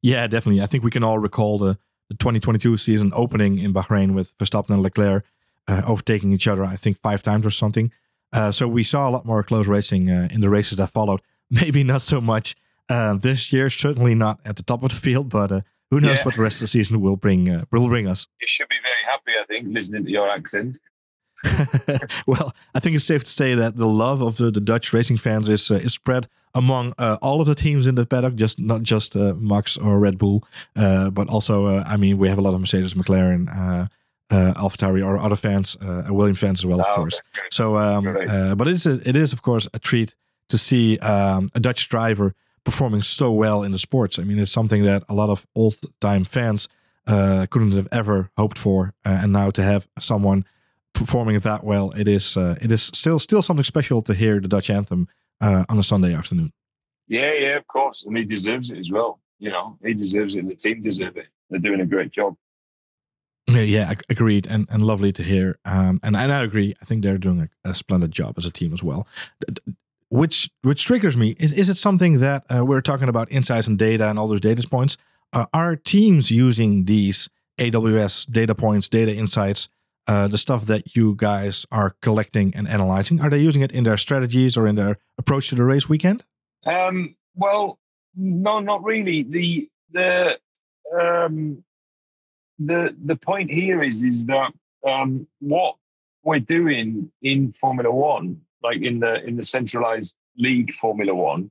Yeah, 0.00 0.26
definitely. 0.26 0.62
I 0.62 0.66
think 0.66 0.84
we 0.84 0.90
can 0.90 1.04
all 1.04 1.18
recall 1.18 1.58
the, 1.58 1.78
the 2.12 2.18
2022 2.18 2.76
season 2.76 3.10
opening 3.14 3.58
in 3.58 3.72
Bahrain 3.72 4.14
with 4.14 4.36
Verstappen 4.38 4.70
and 4.70 4.82
Leclerc 4.82 5.24
uh, 5.66 5.82
overtaking 5.86 6.32
each 6.32 6.46
other. 6.46 6.64
I 6.64 6.76
think 6.76 7.00
five 7.00 7.22
times 7.22 7.46
or 7.46 7.50
something. 7.50 7.90
Uh, 8.32 8.52
so 8.52 8.68
we 8.68 8.84
saw 8.84 9.08
a 9.08 9.10
lot 9.10 9.24
more 9.24 9.42
close 9.42 9.66
racing 9.66 10.10
uh, 10.10 10.28
in 10.30 10.40
the 10.40 10.50
races 10.50 10.78
that 10.78 10.88
followed. 10.90 11.20
Maybe 11.50 11.84
not 11.84 12.02
so 12.02 12.20
much 12.20 12.54
uh, 12.88 13.14
this 13.14 13.52
year, 13.52 13.68
certainly 13.70 14.14
not 14.14 14.40
at 14.44 14.56
the 14.56 14.62
top 14.62 14.82
of 14.82 14.90
the 14.90 14.96
field, 14.96 15.28
but 15.28 15.52
uh, 15.52 15.60
who 15.90 16.00
knows 16.00 16.18
yeah. 16.18 16.24
what 16.24 16.34
the 16.36 16.42
rest 16.42 16.56
of 16.56 16.60
the 16.62 16.68
season 16.68 17.00
will 17.00 17.16
bring 17.16 17.48
uh, 17.48 17.64
will 17.70 17.88
bring 17.88 18.06
us. 18.08 18.26
You 18.40 18.46
should 18.48 18.68
be 18.68 18.76
very 18.82 19.04
happy, 19.10 19.32
I 19.40 19.44
think, 19.46 19.74
listening 19.74 20.04
to 20.04 20.10
your 20.10 20.28
accent. 20.28 20.78
well, 22.26 22.54
I 22.74 22.80
think 22.80 22.96
it's 22.96 23.04
safe 23.04 23.24
to 23.24 23.30
say 23.30 23.54
that 23.54 23.76
the 23.76 23.86
love 23.86 24.22
of 24.22 24.36
the, 24.36 24.50
the 24.50 24.60
Dutch 24.60 24.92
racing 24.92 25.18
fans 25.18 25.48
is 25.48 25.70
uh, 25.70 25.74
is 25.74 25.92
spread 25.92 26.28
among 26.54 26.92
uh, 26.98 27.16
all 27.22 27.40
of 27.40 27.46
the 27.46 27.54
teams 27.54 27.86
in 27.86 27.94
the 27.94 28.06
paddock, 28.06 28.34
just 28.34 28.58
not 28.58 28.82
just 28.82 29.16
uh, 29.16 29.34
Max 29.34 29.76
or 29.76 29.98
Red 29.98 30.18
Bull, 30.18 30.44
uh, 30.76 31.10
but 31.10 31.28
also 31.28 31.66
uh, 31.66 31.84
I 31.86 31.96
mean 31.96 32.18
we 32.18 32.28
have 32.28 32.38
a 32.38 32.42
lot 32.42 32.54
of 32.54 32.60
Mercedes, 32.60 32.94
McLaren, 32.94 33.48
uh, 33.48 33.86
uh, 34.30 34.54
AlphaTauri, 34.54 35.04
or 35.04 35.18
other 35.18 35.36
fans, 35.36 35.76
uh, 35.80 36.04
Williams 36.08 36.40
fans 36.40 36.60
as 36.60 36.66
well, 36.66 36.80
of 36.80 36.86
oh, 36.88 36.96
course. 36.96 37.20
Okay. 37.36 37.46
So, 37.50 37.76
um, 37.76 38.04
but 38.56 38.68
it 38.68 38.74
is 38.74 38.86
a, 38.86 39.00
it 39.08 39.16
is 39.16 39.32
of 39.32 39.42
course 39.42 39.68
a 39.74 39.78
treat 39.78 40.14
to 40.48 40.58
see 40.58 40.98
um, 40.98 41.48
a 41.54 41.60
Dutch 41.60 41.88
driver 41.88 42.34
performing 42.64 43.02
so 43.02 43.32
well 43.32 43.62
in 43.62 43.72
the 43.72 43.78
sports. 43.78 44.18
I 44.18 44.24
mean, 44.24 44.38
it's 44.38 44.52
something 44.52 44.84
that 44.84 45.02
a 45.08 45.14
lot 45.14 45.30
of 45.30 45.46
old 45.54 45.76
time 46.00 46.24
fans 46.24 46.68
uh, 47.06 47.46
couldn't 47.50 47.72
have 47.72 47.88
ever 47.90 48.30
hoped 48.36 48.58
for, 48.58 48.94
uh, 49.04 49.20
and 49.22 49.32
now 49.32 49.50
to 49.50 49.62
have 49.62 49.88
someone 49.98 50.44
performing 50.94 51.36
it 51.36 51.42
that 51.42 51.64
well, 51.64 51.90
it 51.92 52.08
is 52.08 52.36
uh, 52.36 52.56
it 52.60 52.70
is 52.70 52.82
still 52.82 53.18
still 53.18 53.42
something 53.42 53.64
special 53.64 54.02
to 54.02 54.14
hear 54.14 54.40
the 54.40 54.48
Dutch 54.48 54.70
anthem 54.70 55.08
uh, 55.40 55.64
on 55.68 55.78
a 55.78 55.82
Sunday 55.82 56.14
afternoon. 56.14 56.52
Yeah, 57.08 57.32
yeah, 57.38 57.56
of 57.56 57.66
course, 57.66 58.04
and 58.06 58.16
he 58.16 58.24
deserves 58.24 58.70
it 58.70 58.78
as 58.78 58.90
well. 58.90 59.20
You 59.38 59.50
know, 59.50 59.78
he 59.84 59.94
deserves 59.94 60.34
it, 60.34 60.40
and 60.40 60.50
the 60.50 60.54
team 60.54 60.82
deserve 60.82 61.16
it. 61.16 61.26
They're 61.50 61.60
doing 61.60 61.80
a 61.80 61.86
great 61.86 62.12
job. 62.12 62.36
Yeah, 63.48 63.94
agreed, 64.08 64.46
and 64.46 64.66
and 64.70 64.82
lovely 64.82 65.12
to 65.12 65.22
hear. 65.22 65.58
Um, 65.64 66.00
and 66.02 66.16
and 66.16 66.32
I 66.32 66.42
agree. 66.42 66.74
I 66.80 66.84
think 66.84 67.02
they're 67.02 67.18
doing 67.18 67.48
a, 67.64 67.70
a 67.70 67.74
splendid 67.74 68.12
job 68.12 68.34
as 68.38 68.46
a 68.46 68.52
team 68.52 68.72
as 68.72 68.82
well. 68.82 69.06
Which 70.10 70.50
which 70.62 70.84
triggers 70.84 71.16
me 71.16 71.34
is 71.40 71.52
is 71.52 71.68
it 71.68 71.76
something 71.76 72.20
that 72.20 72.44
uh, 72.54 72.64
we're 72.64 72.82
talking 72.82 73.08
about 73.08 73.32
insights 73.32 73.66
and 73.66 73.78
data 73.78 74.08
and 74.08 74.18
all 74.18 74.28
those 74.28 74.40
data 74.40 74.66
points? 74.68 74.96
Uh, 75.32 75.46
are 75.52 75.74
teams 75.74 76.30
using 76.30 76.84
these 76.84 77.30
AWS 77.58 78.30
data 78.30 78.54
points, 78.54 78.88
data 78.88 79.14
insights, 79.14 79.68
uh, 80.06 80.28
the 80.28 80.38
stuff 80.38 80.66
that 80.66 80.96
you 80.96 81.14
guys 81.16 81.66
are 81.70 81.96
collecting 82.02 82.52
and 82.54 82.66
analyzing? 82.68 83.20
Are 83.20 83.30
they 83.30 83.38
using 83.38 83.62
it 83.62 83.72
in 83.72 83.84
their 83.84 83.96
strategies 83.96 84.56
or 84.56 84.66
in 84.66 84.74
their 84.74 84.96
approach 85.18 85.48
to 85.48 85.54
the 85.54 85.64
race 85.64 85.88
weekend? 85.88 86.24
Um, 86.66 87.16
well, 87.34 87.78
no, 88.16 88.60
not 88.60 88.82
really. 88.84 89.22
The 89.22 89.68
the 89.92 90.38
um, 90.98 91.62
the 92.58 92.94
the 93.04 93.16
point 93.16 93.50
here 93.50 93.82
is 93.82 94.04
is 94.04 94.26
that 94.26 94.52
um, 94.86 95.26
what 95.40 95.76
we're 96.24 96.40
doing 96.40 97.10
in 97.22 97.54
Formula 97.60 97.90
One, 97.90 98.40
like 98.62 98.82
in 98.82 99.00
the 99.00 99.24
in 99.24 99.36
the 99.36 99.44
centralized 99.44 100.14
league 100.36 100.72
Formula 100.80 101.14
One, 101.14 101.50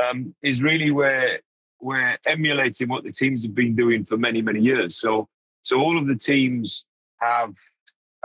um, 0.00 0.34
is 0.42 0.62
really 0.62 0.90
where 0.90 1.40
we're 1.80 2.18
emulating 2.26 2.88
what 2.88 3.04
the 3.04 3.12
teams 3.12 3.42
have 3.44 3.54
been 3.54 3.76
doing 3.76 4.04
for 4.04 4.16
many 4.16 4.42
many 4.42 4.60
years. 4.60 4.96
So 4.96 5.28
so 5.62 5.78
all 5.78 5.98
of 5.98 6.06
the 6.06 6.16
teams 6.16 6.84
have 7.20 7.54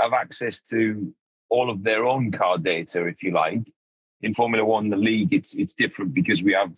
have 0.01 0.13
access 0.13 0.61
to 0.61 1.13
all 1.49 1.69
of 1.69 1.83
their 1.83 2.05
own 2.05 2.31
car 2.31 2.57
data, 2.57 3.05
if 3.05 3.21
you 3.21 3.31
like. 3.31 3.61
In 4.21 4.33
Formula 4.33 4.63
One, 4.63 4.89
the 4.89 4.97
league, 4.97 5.33
it's 5.33 5.53
it's 5.55 5.73
different 5.73 6.13
because 6.13 6.43
we 6.43 6.53
have 6.53 6.71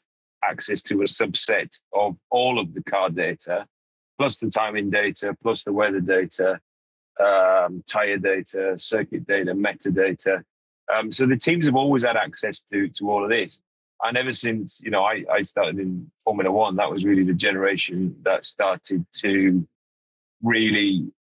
access 0.44 0.82
to 0.84 1.02
a 1.02 1.06
subset 1.06 1.80
of 1.94 2.18
all 2.30 2.60
of 2.60 2.74
the 2.74 2.84
car 2.84 3.10
data, 3.10 3.66
plus 4.18 4.40
the 4.40 4.50
timing 4.50 4.90
data, 4.90 5.36
plus 5.42 5.64
the 5.64 5.74
weather 5.74 6.00
data, 6.00 6.60
um, 7.20 7.84
tire 7.88 8.18
data, 8.18 8.78
circuit 8.78 9.26
data, 9.28 9.54
metadata. 9.54 10.44
Um, 10.94 11.12
so 11.12 11.26
the 11.26 11.38
teams 11.38 11.66
have 11.66 11.76
always 11.76 12.04
had 12.04 12.18
access 12.18 12.62
to 12.72 12.90
to 12.90 13.10
all 13.10 13.24
of 13.24 13.30
this. 13.30 13.62
And 14.02 14.18
ever 14.18 14.34
since 14.34 14.82
you 14.82 14.92
know 14.92 15.04
I, 15.04 15.24
I 15.32 15.42
started 15.42 15.80
in 15.80 16.12
Formula 16.24 16.52
One, 16.52 16.76
that 16.78 16.90
was 16.90 17.06
really 17.06 17.24
the 17.24 17.34
generation 17.34 18.16
that 18.24 18.46
started 18.46 19.06
to 19.22 19.68
really 20.42 21.12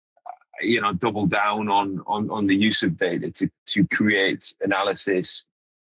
you 0.61 0.81
know 0.81 0.93
double 0.93 1.25
down 1.25 1.69
on 1.69 2.01
on 2.07 2.29
on 2.29 2.47
the 2.47 2.55
use 2.55 2.83
of 2.83 2.97
data 2.97 3.31
to 3.31 3.49
to 3.65 3.87
create 3.87 4.53
analysis 4.61 5.45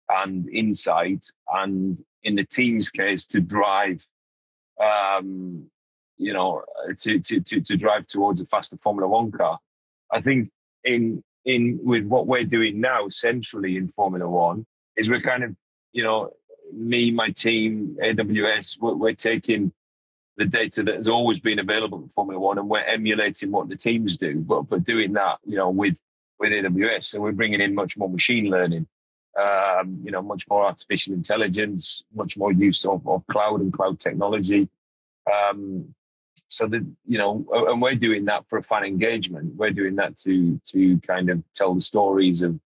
and 0.09 0.49
insight 0.49 1.27
and 1.53 1.99
in 2.23 2.35
the 2.35 2.45
team's 2.45 2.91
case 2.91 3.27
to 3.27 3.41
drive 3.41 4.07
um 4.81 5.71
you 6.23 6.33
know 6.33 6.63
to 6.99 7.19
to 7.19 7.41
to, 7.41 7.61
to 7.61 7.77
drive 7.77 8.07
towards 8.07 8.41
a 8.41 8.47
faster 8.47 8.77
formula 8.83 9.09
1 9.09 9.33
car. 9.33 9.59
I 10.11 10.21
think 10.21 10.51
in 10.85 11.23
in 11.45 11.81
with 11.83 12.07
what 12.07 12.27
we're 12.27 12.45
doing 12.45 12.81
now 12.81 13.09
centrally 13.09 13.77
in 13.77 13.89
formula 13.89 14.29
1 14.29 14.65
is 14.97 15.09
we're 15.09 15.21
kind 15.21 15.43
of 15.45 15.57
you 15.93 16.05
know 16.05 16.31
me 16.73 17.11
my 17.11 17.31
team 17.31 17.97
aws 18.03 18.79
we're, 18.81 18.95
we're 18.95 19.15
taking 19.15 19.73
the 20.37 20.45
data 20.47 20.83
that 20.83 20.97
has 20.97 21.09
always 21.09 21.41
been 21.41 21.59
available 21.59 21.99
in 21.99 22.09
Formula 22.15 22.41
One, 22.41 22.59
and 22.59 22.69
we're 22.69 22.81
emulating 22.81 23.51
what 23.51 23.69
the 23.69 23.77
teams 23.77 24.17
do, 24.17 24.41
but 24.41 24.63
but 24.63 24.85
doing 24.85 25.13
that, 25.15 25.39
you 25.45 25.57
know, 25.57 25.71
with 25.71 25.95
with 26.39 26.53
AWS. 26.53 27.05
So 27.05 27.21
we're 27.21 27.33
bringing 27.33 27.61
in 27.61 27.75
much 27.75 27.97
more 27.97 28.09
machine 28.09 28.51
learning, 28.51 28.87
um, 29.41 30.01
you 30.03 30.11
know, 30.11 30.23
much 30.23 30.49
more 30.49 30.65
artificial 30.65 31.15
intelligence, 31.15 32.03
much 32.15 32.37
more 32.37 32.53
use 32.53 32.85
of, 32.85 33.07
of 33.07 33.27
cloud 33.29 33.61
and 33.61 33.73
cloud 33.73 34.01
technology. 34.01 34.69
Um, 35.33 35.95
so 36.49 36.67
that 36.67 36.87
you 37.07 37.19
know, 37.19 37.47
and 37.69 37.81
we're 37.81 37.95
doing 37.95 38.27
that 38.27 38.45
for 38.49 38.61
fan 38.63 38.85
engagement. 38.85 39.55
We're 39.57 39.71
doing 39.71 39.97
that 39.97 40.17
to 40.19 40.61
to 40.69 40.99
kind 41.01 41.31
of 41.31 41.43
tell 41.55 41.75
the 41.75 41.81
stories 41.81 42.43
of 42.43 42.59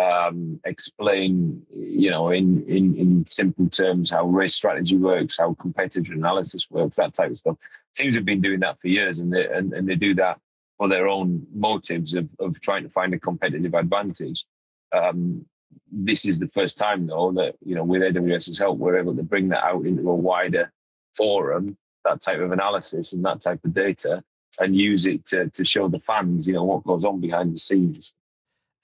um, 0.00 0.58
explain, 0.64 1.62
you 1.74 2.10
know, 2.10 2.30
in, 2.30 2.64
in 2.66 2.96
in 2.96 3.26
simple 3.26 3.68
terms 3.68 4.10
how 4.10 4.24
race 4.26 4.54
strategy 4.54 4.96
works, 4.96 5.36
how 5.36 5.54
competitive 5.54 6.12
analysis 6.12 6.66
works, 6.70 6.96
that 6.96 7.14
type 7.14 7.30
of 7.30 7.38
stuff. 7.38 7.56
Teams 7.94 8.14
have 8.14 8.24
been 8.24 8.40
doing 8.40 8.60
that 8.60 8.80
for 8.80 8.88
years, 8.88 9.18
and 9.18 9.32
they 9.32 9.46
and, 9.46 9.72
and 9.74 9.86
they 9.86 9.96
do 9.96 10.14
that 10.14 10.38
for 10.78 10.88
their 10.88 11.08
own 11.08 11.46
motives 11.52 12.14
of 12.14 12.28
of 12.40 12.58
trying 12.60 12.82
to 12.84 12.88
find 12.88 13.12
a 13.12 13.18
competitive 13.18 13.74
advantage. 13.74 14.44
Um, 14.92 15.44
this 15.90 16.24
is 16.24 16.38
the 16.38 16.48
first 16.48 16.78
time, 16.78 17.06
though, 17.06 17.32
that 17.32 17.56
you 17.64 17.74
know, 17.74 17.84
with 17.84 18.02
AWS's 18.02 18.58
help, 18.58 18.78
we're 18.78 18.98
able 18.98 19.14
to 19.14 19.22
bring 19.22 19.48
that 19.48 19.64
out 19.64 19.84
into 19.84 20.08
a 20.08 20.14
wider 20.14 20.72
forum, 21.16 21.76
that 22.04 22.22
type 22.22 22.40
of 22.40 22.52
analysis 22.52 23.12
and 23.12 23.24
that 23.26 23.42
type 23.42 23.60
of 23.64 23.74
data, 23.74 24.24
and 24.58 24.74
use 24.74 25.04
it 25.04 25.26
to 25.26 25.50
to 25.50 25.66
show 25.66 25.88
the 25.88 26.00
fans, 26.00 26.46
you 26.46 26.54
know, 26.54 26.64
what 26.64 26.84
goes 26.84 27.04
on 27.04 27.20
behind 27.20 27.52
the 27.52 27.58
scenes. 27.58 28.14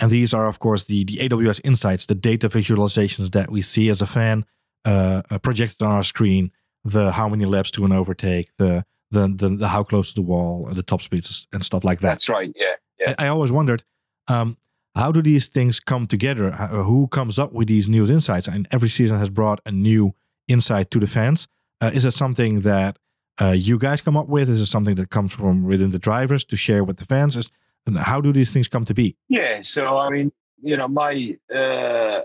And 0.01 0.11
these 0.11 0.33
are, 0.33 0.47
of 0.47 0.59
course, 0.59 0.85
the, 0.85 1.05
the 1.05 1.17
AWS 1.17 1.61
insights, 1.65 2.07
the 2.07 2.15
data 2.15 2.49
visualizations 2.49 3.33
that 3.33 3.51
we 3.51 3.63
see 3.63 3.89
as 3.89 4.01
a 4.01 4.07
fan 4.07 4.45
uh, 4.85 5.23
uh, 5.31 5.39
projected 5.39 5.83
on 5.83 5.91
our 5.91 6.05
screen, 6.05 6.53
the 6.85 7.13
how 7.13 7.29
many 7.29 7.45
laps 7.45 7.71
to 7.73 7.85
an 7.85 7.93
overtake, 7.93 8.57
the, 8.59 8.85
the, 9.11 9.29
the, 9.29 9.49
the 9.49 9.69
how 9.69 9.83
close 9.83 10.11
to 10.11 10.21
the 10.21 10.27
wall, 10.27 10.69
the 10.73 10.83
top 10.83 11.03
speeds 11.03 11.49
and 11.53 11.65
stuff 11.65 11.83
like 11.83 12.01
that. 12.01 12.11
That's 12.11 12.29
right. 12.29 12.53
Yeah. 12.55 12.75
yeah. 13.01 13.15
I, 13.19 13.27
I 13.27 13.29
always 13.29 13.51
wondered, 13.51 13.83
um, 14.29 14.57
how 14.95 15.13
do 15.13 15.23
these 15.23 15.49
things 15.49 15.81
come 15.81 16.07
together? 16.07 16.51
Who 16.51 17.09
comes 17.09 17.39
up 17.39 17.53
with 17.53 17.69
these 17.69 17.89
new 17.89 18.05
insights? 18.07 18.49
And 18.49 18.67
every 18.71 18.89
season 18.89 19.19
has 19.19 19.29
brought 19.29 19.61
a 19.65 19.71
new 19.71 20.15
insight 20.49 20.91
to 20.91 20.99
the 20.99 21.07
fans. 21.07 21.47
Uh, 21.81 21.91
is 21.95 22.05
it 22.05 22.13
something 22.13 22.61
that 22.63 22.99
uh, 23.41 23.51
you 23.51 23.79
guys 23.79 24.01
come 24.01 24.17
up 24.17 24.29
with? 24.29 24.49
Is 24.49 24.61
it 24.61 24.67
something 24.67 24.97
that 24.97 25.11
comes 25.11 25.33
from 25.33 25.65
within 25.65 25.91
the 25.91 25.99
drivers 25.99 26.45
to 26.47 26.57
share 26.57 26.83
with 26.83 26.97
the 26.97 27.05
fans? 27.05 27.37
Is 27.37 27.53
and 27.89 27.99
how 27.99 28.21
do 28.21 28.33
these 28.33 28.53
things 28.53 28.69
come 28.69 28.85
to 28.85 28.95
be? 28.95 29.17
Yeah, 29.29 29.63
so 29.63 29.99
I 29.99 30.11
mean, 30.11 30.31
you 30.63 30.77
know, 30.77 30.87
my 30.87 31.37
uh, 31.53 32.21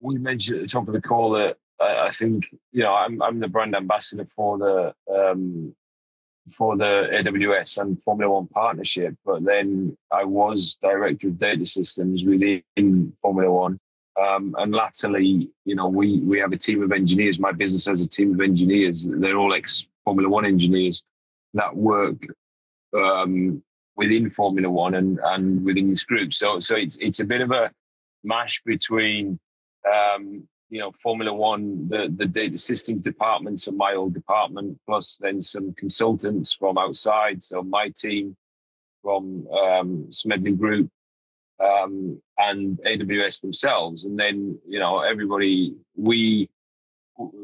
we 0.00 0.18
mentioned 0.18 0.58
at 0.58 0.62
the 0.62 0.68
top 0.68 0.88
of 0.88 0.94
the 0.94 1.00
call 1.00 1.30
that 1.32 1.58
I, 1.80 2.06
I 2.08 2.10
think 2.10 2.46
you 2.72 2.82
know 2.82 2.92
I'm 2.92 3.22
I'm 3.22 3.38
the 3.38 3.48
brand 3.48 3.74
ambassador 3.76 4.26
for 4.34 4.58
the 4.58 4.94
um, 5.14 5.74
for 6.56 6.76
the 6.76 7.08
AWS 7.12 7.78
and 7.78 8.02
Formula 8.02 8.32
One 8.32 8.48
partnership, 8.48 9.14
but 9.24 9.44
then 9.44 9.96
I 10.10 10.24
was 10.24 10.76
director 10.82 11.28
of 11.28 11.38
data 11.38 11.66
systems 11.66 12.24
within 12.24 13.12
Formula 13.22 13.52
One. 13.52 13.78
Um, 14.20 14.54
and 14.58 14.72
latterly, 14.72 15.50
you 15.64 15.74
know, 15.74 15.88
we 15.88 16.20
we 16.20 16.38
have 16.38 16.52
a 16.52 16.58
team 16.58 16.82
of 16.82 16.92
engineers. 16.92 17.38
My 17.38 17.52
business 17.52 17.86
has 17.86 18.02
a 18.02 18.08
team 18.08 18.34
of 18.34 18.40
engineers. 18.40 19.06
They're 19.08 19.38
all 19.38 19.54
ex 19.54 19.86
Formula 20.04 20.28
One 20.28 20.44
engineers 20.44 21.02
that 21.54 21.74
work 21.74 22.16
um, 22.94 23.62
within 23.96 24.30
Formula 24.30 24.70
One 24.70 24.94
and, 24.94 25.18
and 25.22 25.64
within 25.64 25.90
this 25.90 26.04
group. 26.04 26.32
So 26.32 26.60
so 26.60 26.76
it's 26.76 26.96
it's 27.00 27.20
a 27.20 27.24
bit 27.24 27.40
of 27.40 27.50
a 27.50 27.70
mash 28.24 28.62
between 28.64 29.38
um, 29.92 30.46
you 30.70 30.78
know 30.78 30.92
Formula 31.02 31.32
One, 31.32 31.88
the 31.88 32.12
the 32.16 32.26
data 32.26 32.58
systems 32.58 33.02
departments 33.02 33.66
of 33.66 33.74
my 33.74 33.94
old 33.94 34.14
department, 34.14 34.78
plus 34.86 35.18
then 35.20 35.40
some 35.42 35.74
consultants 35.74 36.54
from 36.54 36.78
outside. 36.78 37.42
So 37.42 37.62
my 37.62 37.90
team 37.96 38.36
from 39.02 39.46
um, 39.48 40.06
Smedley 40.10 40.52
Group 40.52 40.88
um, 41.62 42.20
and 42.38 42.78
AWS 42.86 43.40
themselves, 43.40 44.04
and 44.04 44.18
then 44.18 44.58
you 44.66 44.78
know 44.78 45.00
everybody 45.00 45.74
we 45.96 46.48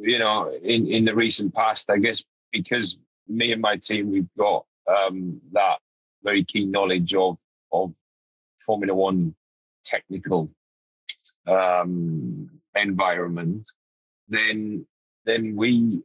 you 0.00 0.18
know 0.18 0.50
in 0.62 0.86
in 0.86 1.04
the 1.04 1.14
recent 1.14 1.54
past, 1.54 1.90
I 1.90 1.98
guess 1.98 2.22
because 2.52 2.96
me 3.28 3.52
and 3.52 3.60
my 3.60 3.76
team 3.76 4.10
we've 4.10 4.34
got 4.38 4.64
um, 4.88 5.40
that 5.52 5.78
very 6.22 6.44
keen 6.44 6.70
knowledge 6.70 7.14
of 7.14 7.38
of 7.72 7.92
Formula 8.64 8.94
One 8.94 9.34
technical 9.84 10.50
um, 11.46 12.50
environment, 12.74 13.64
then 14.28 14.86
then 15.24 15.56
we 15.56 16.02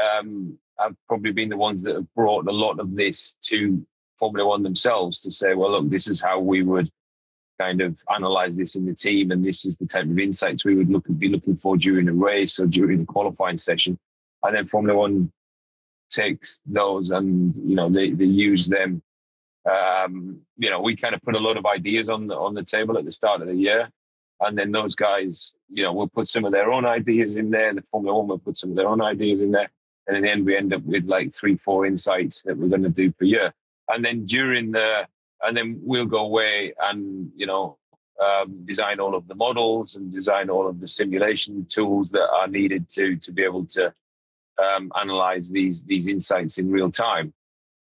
um, 0.00 0.58
have 0.78 0.94
probably 1.06 1.32
been 1.32 1.48
the 1.48 1.56
ones 1.56 1.82
that 1.82 1.94
have 1.94 2.14
brought 2.14 2.48
a 2.48 2.52
lot 2.52 2.80
of 2.80 2.94
this 2.94 3.34
to 3.42 3.84
Formula 4.18 4.48
One 4.48 4.62
themselves 4.62 5.20
to 5.20 5.30
say, 5.30 5.54
well, 5.54 5.72
look, 5.72 5.90
this 5.90 6.08
is 6.08 6.20
how 6.20 6.40
we 6.40 6.62
would 6.62 6.90
kind 7.60 7.80
of 7.80 7.96
analyze 8.14 8.56
this 8.56 8.74
in 8.74 8.84
the 8.84 8.94
team, 8.94 9.30
and 9.30 9.44
this 9.44 9.64
is 9.64 9.76
the 9.76 9.86
type 9.86 10.06
of 10.06 10.18
insights 10.18 10.64
we 10.64 10.74
would 10.74 10.90
look 10.90 11.04
be 11.18 11.28
looking 11.28 11.56
for 11.56 11.76
during 11.76 12.08
a 12.08 12.12
race 12.12 12.58
or 12.58 12.66
during 12.66 12.98
the 12.98 13.06
qualifying 13.06 13.56
session, 13.56 13.98
and 14.42 14.56
then 14.56 14.66
Formula 14.66 14.98
One 14.98 15.32
takes 16.10 16.60
those 16.66 17.10
and 17.10 17.56
you 17.56 17.74
know 17.74 17.90
they, 17.90 18.10
they 18.10 18.24
use 18.24 18.68
them 18.68 19.02
um, 19.70 20.40
you 20.58 20.70
know, 20.70 20.80
we 20.80 20.96
kind 20.96 21.14
of 21.14 21.22
put 21.22 21.34
a 21.34 21.38
lot 21.38 21.56
of 21.56 21.66
ideas 21.66 22.08
on 22.08 22.26
the 22.26 22.34
on 22.34 22.54
the 22.54 22.64
table 22.64 22.98
at 22.98 23.04
the 23.04 23.12
start 23.12 23.40
of 23.40 23.48
the 23.48 23.54
year, 23.54 23.88
and 24.40 24.58
then 24.58 24.72
those 24.72 24.94
guys, 24.94 25.54
you 25.70 25.82
know, 25.82 25.92
will 25.92 26.08
put 26.08 26.28
some 26.28 26.44
of 26.44 26.52
their 26.52 26.70
own 26.72 26.84
ideas 26.84 27.36
in 27.36 27.50
there. 27.50 27.72
The 27.72 27.84
Formula 27.90 28.18
One 28.18 28.28
will 28.28 28.38
put 28.38 28.56
some 28.56 28.70
of 28.70 28.76
their 28.76 28.88
own 28.88 29.00
ideas 29.00 29.40
in 29.40 29.52
there, 29.52 29.70
and 30.06 30.16
in 30.16 30.22
the 30.22 30.30
end, 30.30 30.44
we 30.44 30.56
end 30.56 30.74
up 30.74 30.82
with 30.82 31.06
like 31.06 31.34
three, 31.34 31.56
four 31.56 31.86
insights 31.86 32.42
that 32.42 32.56
we're 32.56 32.68
going 32.68 32.82
to 32.82 32.88
do 32.90 33.10
per 33.10 33.24
year. 33.24 33.52
And 33.88 34.04
then 34.04 34.26
during 34.26 34.72
the, 34.72 35.06
and 35.42 35.56
then 35.56 35.78
we'll 35.82 36.06
go 36.06 36.24
away 36.24 36.74
and 36.80 37.30
you 37.36 37.46
know 37.46 37.78
um, 38.22 38.64
design 38.64 39.00
all 39.00 39.14
of 39.14 39.26
the 39.28 39.34
models 39.34 39.96
and 39.96 40.12
design 40.12 40.50
all 40.50 40.68
of 40.68 40.80
the 40.80 40.88
simulation 40.88 41.66
tools 41.66 42.10
that 42.10 42.28
are 42.30 42.48
needed 42.48 42.88
to 42.90 43.16
to 43.16 43.32
be 43.32 43.42
able 43.42 43.64
to 43.66 43.92
um, 44.62 44.92
analyze 45.00 45.48
these 45.48 45.84
these 45.84 46.08
insights 46.08 46.58
in 46.58 46.70
real 46.70 46.90
time. 46.90 47.32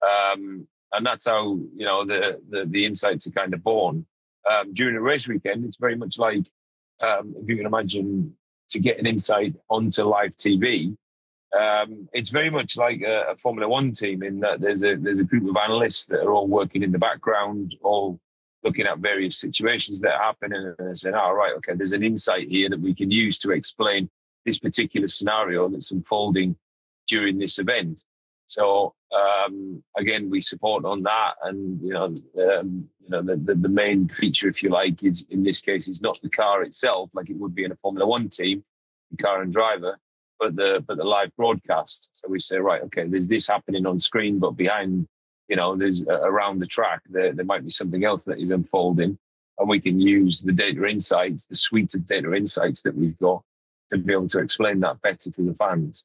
Um, 0.07 0.69
and 0.95 1.05
that's 1.05 1.27
how 1.27 1.59
you 1.75 1.85
know 1.85 2.05
the 2.05 2.41
the, 2.51 2.65
the 2.67 2.87
insights 2.87 3.27
are 3.27 3.31
kind 3.33 3.55
of 3.55 3.63
born. 3.63 4.07
Um, 4.51 4.75
during 4.75 4.97
a 4.97 5.01
race 5.01 5.27
weekend, 5.27 5.65
it's 5.65 5.79
very 5.79 5.97
much 5.97 6.19
like 6.19 6.45
um, 7.01 7.35
if 7.39 7.49
you 7.49 7.57
can 7.57 7.67
imagine 7.67 8.35
to 8.71 8.81
get 8.81 8.99
an 8.99 9.07
insight 9.07 9.55
onto 9.69 10.03
live 10.05 10.37
TV. 10.37 10.97
Um, 11.59 12.09
it's 12.13 12.31
very 12.31 12.51
much 12.51 12.77
like 12.77 13.01
a, 13.03 13.31
a, 13.31 13.37
Formula 13.37 13.69
One 13.69 13.93
team 13.93 14.25
in 14.25 14.41
that 14.41 14.61
there's 14.61 14.83
a 14.83 14.97
there's 14.97 15.21
a 15.21 15.25
group 15.25 15.49
of 15.49 15.57
analysts 15.57 16.07
that 16.07 16.21
are 16.21 16.33
all 16.33 16.49
working 16.49 16.83
in 16.83 16.91
the 16.91 16.99
background, 16.99 17.77
all 17.83 18.19
looking 18.65 18.87
at 18.87 18.99
various 18.99 19.39
situations 19.39 20.01
that 20.01 20.19
happen 20.19 20.53
and 20.53 20.99
saying, 20.99 21.15
"All 21.15 21.31
oh, 21.31 21.35
right, 21.35 21.53
okay, 21.59 21.75
there's 21.75 21.93
an 21.93 22.03
insight 22.03 22.49
here 22.49 22.69
that 22.71 22.81
we 22.81 22.95
can 22.95 23.11
use 23.11 23.39
to 23.39 23.53
explain 23.53 24.11
this 24.45 24.59
particular 24.59 25.07
scenario 25.07 25.69
that's 25.69 25.93
unfolding 25.93 26.57
during 27.07 27.39
this 27.39 27.59
event." 27.59 28.05
So 28.47 28.95
um, 29.15 29.83
again, 29.97 30.31
we 30.31 30.41
support 30.41 30.85
on 30.85 31.03
that, 31.05 31.35
and 31.43 31.81
you 31.81 31.93
know, 31.93 32.05
um, 32.05 32.89
you 33.01 33.09
know, 33.09 33.23
the, 33.23 33.37
the, 33.37 33.55
the 33.55 33.69
main 33.69 34.09
feature, 34.09 34.49
if 34.49 34.63
you 34.63 34.71
like, 34.71 35.03
is 35.03 35.25
in 35.31 35.43
this 35.43 35.61
case 35.61 35.89
is 35.89 36.01
not 36.01 36.21
the 36.23 36.29
car 36.29 36.63
itself, 36.63 37.11
like 37.15 37.31
it 37.31 37.37
would 37.37 37.55
be 37.55 37.65
in 37.65 37.73
a 37.73 37.77
Formula 37.77 38.07
One 38.07 38.29
team, 38.29 38.65
the 39.11 39.23
car 39.23 39.43
and 39.43 39.53
driver, 39.53 39.99
but 40.39 40.57
the 40.57 40.85
but 40.87 40.97
the 40.97 41.05
live 41.05 41.35
broadcast. 41.37 42.11
So 42.15 42.29
we 42.29 42.41
say, 42.41 42.57
right, 42.57 42.83
okay, 42.83 43.07
there's 43.07 43.29
this 43.29 43.47
happening 43.47 43.87
on 43.87 44.01
screen, 44.01 44.39
but 44.39 44.53
behind, 44.53 45.07
you 45.49 45.57
know, 45.57 45.77
there's 45.77 46.03
uh, 46.03 46.21
around 46.21 46.59
the 46.59 46.67
track, 46.67 47.01
there 47.09 47.33
there 47.33 47.45
might 47.45 47.65
be 47.65 47.71
something 47.71 48.05
else 48.05 48.25
that 48.25 48.41
is 48.41 48.51
unfolding, 48.51 49.17
and 49.59 49.69
we 49.69 49.81
can 49.81 50.01
use 50.01 50.43
the 50.43 50.53
data 50.53 50.85
insights, 50.87 51.47
the 51.47 51.57
suite 51.57 51.95
of 51.95 52.07
data 52.07 52.35
insights 52.35 52.83
that 52.83 52.95
we've 52.97 53.19
got, 53.19 53.43
to 53.91 53.99
be 53.99 54.13
able 54.13 54.29
to 54.29 54.39
explain 54.39 54.81
that 54.81 55.01
better 55.03 55.31
to 55.31 55.43
the 55.43 55.55
fans. 55.55 56.05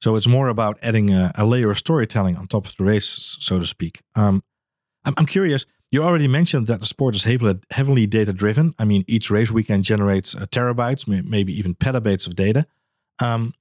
So 0.00 0.14
it's 0.16 0.28
more 0.28 0.48
about 0.48 0.78
adding 0.82 1.10
a, 1.10 1.32
a, 1.34 1.44
layer 1.44 1.70
of 1.70 1.78
storytelling 1.78 2.36
on 2.36 2.46
top 2.46 2.66
of 2.66 2.76
the 2.76 2.84
race, 2.84 3.36
so 3.40 3.58
to 3.58 3.66
speak. 3.66 4.02
Um, 4.14 4.44
I'm, 5.04 5.14
I'm, 5.16 5.26
curious. 5.26 5.66
You 5.90 6.04
already 6.04 6.28
mentioned 6.28 6.66
that 6.68 6.80
the 6.80 6.86
sport 6.86 7.16
is 7.16 7.24
heavily, 7.24 7.58
heavily 7.72 8.06
data 8.06 8.32
driven. 8.32 8.74
I 8.78 8.84
mean, 8.84 9.04
each 9.08 9.30
race 9.30 9.50
weekend 9.50 9.84
generates 9.84 10.36
uh, 10.36 10.46
terabytes, 10.46 11.08
maybe 11.08 11.56
even 11.58 11.74
petabytes 11.74 12.26
of 12.26 12.36
data. 12.36 12.66
Um, 13.20 13.54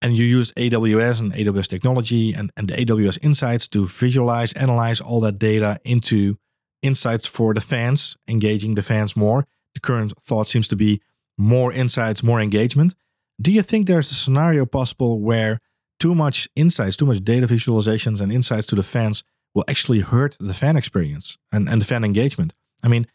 and 0.00 0.16
you 0.16 0.24
use 0.24 0.52
AWS 0.52 1.20
and 1.20 1.32
AWS 1.32 1.66
technology 1.66 2.34
and, 2.34 2.52
and 2.56 2.68
the 2.68 2.74
AWS 2.74 3.18
insights 3.24 3.66
to 3.68 3.86
visualize, 3.86 4.52
analyze 4.52 5.00
all 5.00 5.20
that 5.20 5.38
data 5.38 5.80
into 5.82 6.36
insights 6.82 7.26
for 7.26 7.54
the 7.54 7.62
fans, 7.62 8.16
engaging 8.28 8.74
the 8.74 8.82
fans 8.82 9.16
more. 9.16 9.46
The 9.72 9.80
current 9.80 10.12
thought 10.20 10.48
seems 10.48 10.68
to 10.68 10.76
be 10.76 11.00
more 11.38 11.72
insights, 11.72 12.22
more 12.22 12.40
engagement. 12.40 12.94
Do 13.40 13.52
you 13.52 13.62
think 13.62 13.86
there's 13.86 14.10
a 14.10 14.14
scenario 14.14 14.64
possible 14.64 15.20
where 15.20 15.58
too 15.98 16.14
much 16.14 16.48
insights, 16.54 16.96
too 16.96 17.06
much 17.06 17.24
data 17.24 17.46
visualizations 17.46 18.20
and 18.20 18.32
insights 18.32 18.66
to 18.66 18.74
the 18.74 18.82
fans 18.82 19.24
will 19.54 19.64
actually 19.68 20.00
hurt 20.00 20.36
the 20.40 20.54
fan 20.54 20.76
experience 20.76 21.38
and, 21.52 21.68
and 21.68 21.80
the 21.80 21.86
fan 21.86 22.04
engagement? 22.04 22.54
I 22.82 22.88
mean, 22.88 23.06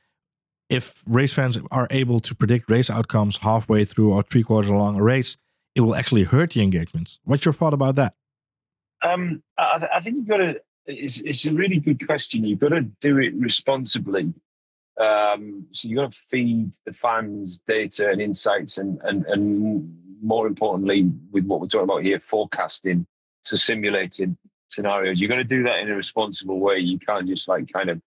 if 0.69 1.03
race 1.07 1.33
fans 1.33 1.57
are 1.71 1.88
able 1.89 2.19
to 2.19 2.35
predict 2.35 2.69
race 2.69 2.89
outcomes 2.89 3.38
halfway 3.38 3.85
through 3.85 4.13
or 4.13 4.23
three 4.23 4.43
quarters 4.43 4.69
along 4.69 4.99
a 4.99 5.03
race, 5.03 5.38
it 5.75 5.81
will 5.81 5.95
actually 5.95 6.23
hurt 6.23 6.51
the 6.51 6.61
engagements. 6.61 7.19
What's 7.23 7.45
your 7.45 7.53
thought 7.53 7.73
about 7.73 7.95
that? 7.95 8.13
Um, 9.01 9.41
I, 9.57 9.77
th- 9.77 9.91
I, 9.93 10.01
think 10.01 10.17
you've 10.17 10.27
got 10.27 10.38
to. 10.38 10.61
It's, 10.85 11.21
it's 11.21 11.45
a 11.45 11.53
really 11.53 11.79
good 11.79 12.05
question. 12.05 12.43
You've 12.43 12.59
got 12.59 12.69
to 12.69 12.81
do 12.81 13.17
it 13.19 13.33
responsibly. 13.35 14.33
Um, 14.99 15.67
so 15.71 15.88
you've 15.88 15.97
got 15.97 16.11
to 16.11 16.17
feed 16.29 16.73
the 16.85 16.91
fans 16.91 17.59
data 17.67 18.09
and 18.09 18.21
insights 18.21 18.77
and 18.77 18.99
and 19.03 19.25
and 19.27 19.97
more 20.21 20.47
importantly, 20.47 21.11
with 21.31 21.45
what 21.45 21.61
we're 21.61 21.67
talking 21.67 21.83
about 21.83 22.03
here, 22.03 22.19
forecasting, 22.19 23.05
to 23.45 23.57
simulating 23.57 24.38
scenarios. 24.69 25.19
You're 25.19 25.29
going 25.29 25.41
to 25.41 25.55
do 25.55 25.63
that 25.63 25.79
in 25.79 25.89
a 25.89 25.95
responsible 25.95 26.59
way. 26.59 26.77
You 26.77 26.99
can't 26.99 27.27
just 27.27 27.47
like 27.47 27.71
kind 27.71 27.89
of 27.89 28.01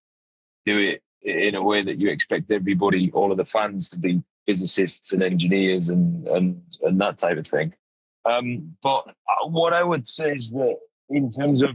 do 0.64 0.78
it 0.78 1.02
in 1.23 1.54
a 1.54 1.62
way 1.62 1.83
that 1.83 1.98
you 1.98 2.09
expect 2.11 2.51
everybody, 2.51 3.11
all 3.12 3.31
of 3.31 3.38
the 3.38 3.44
fans, 3.44 3.88
to 3.90 4.01
be 4.01 4.22
physicists 4.46 5.12
and 5.12 5.22
engineers 5.22 5.88
and 5.88 6.27
and 6.29 6.61
and 6.83 7.01
that 7.01 7.18
type 7.18 7.38
of 7.38 7.46
thing. 7.46 7.72
Um, 8.25 8.77
but 8.83 9.05
uh, 9.09 9.48
what 9.48 9.72
I 9.72 9.83
would 9.83 10.07
say 10.07 10.33
is 10.33 10.51
that 10.51 10.77
in 11.11 11.31
terms 11.31 11.62
of 11.62 11.70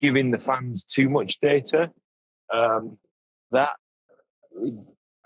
giving 0.00 0.30
the 0.30 0.38
fans 0.38 0.84
too 0.84 1.08
much 1.08 1.40
data, 1.40 1.90
um, 2.52 2.98
that 3.52 3.70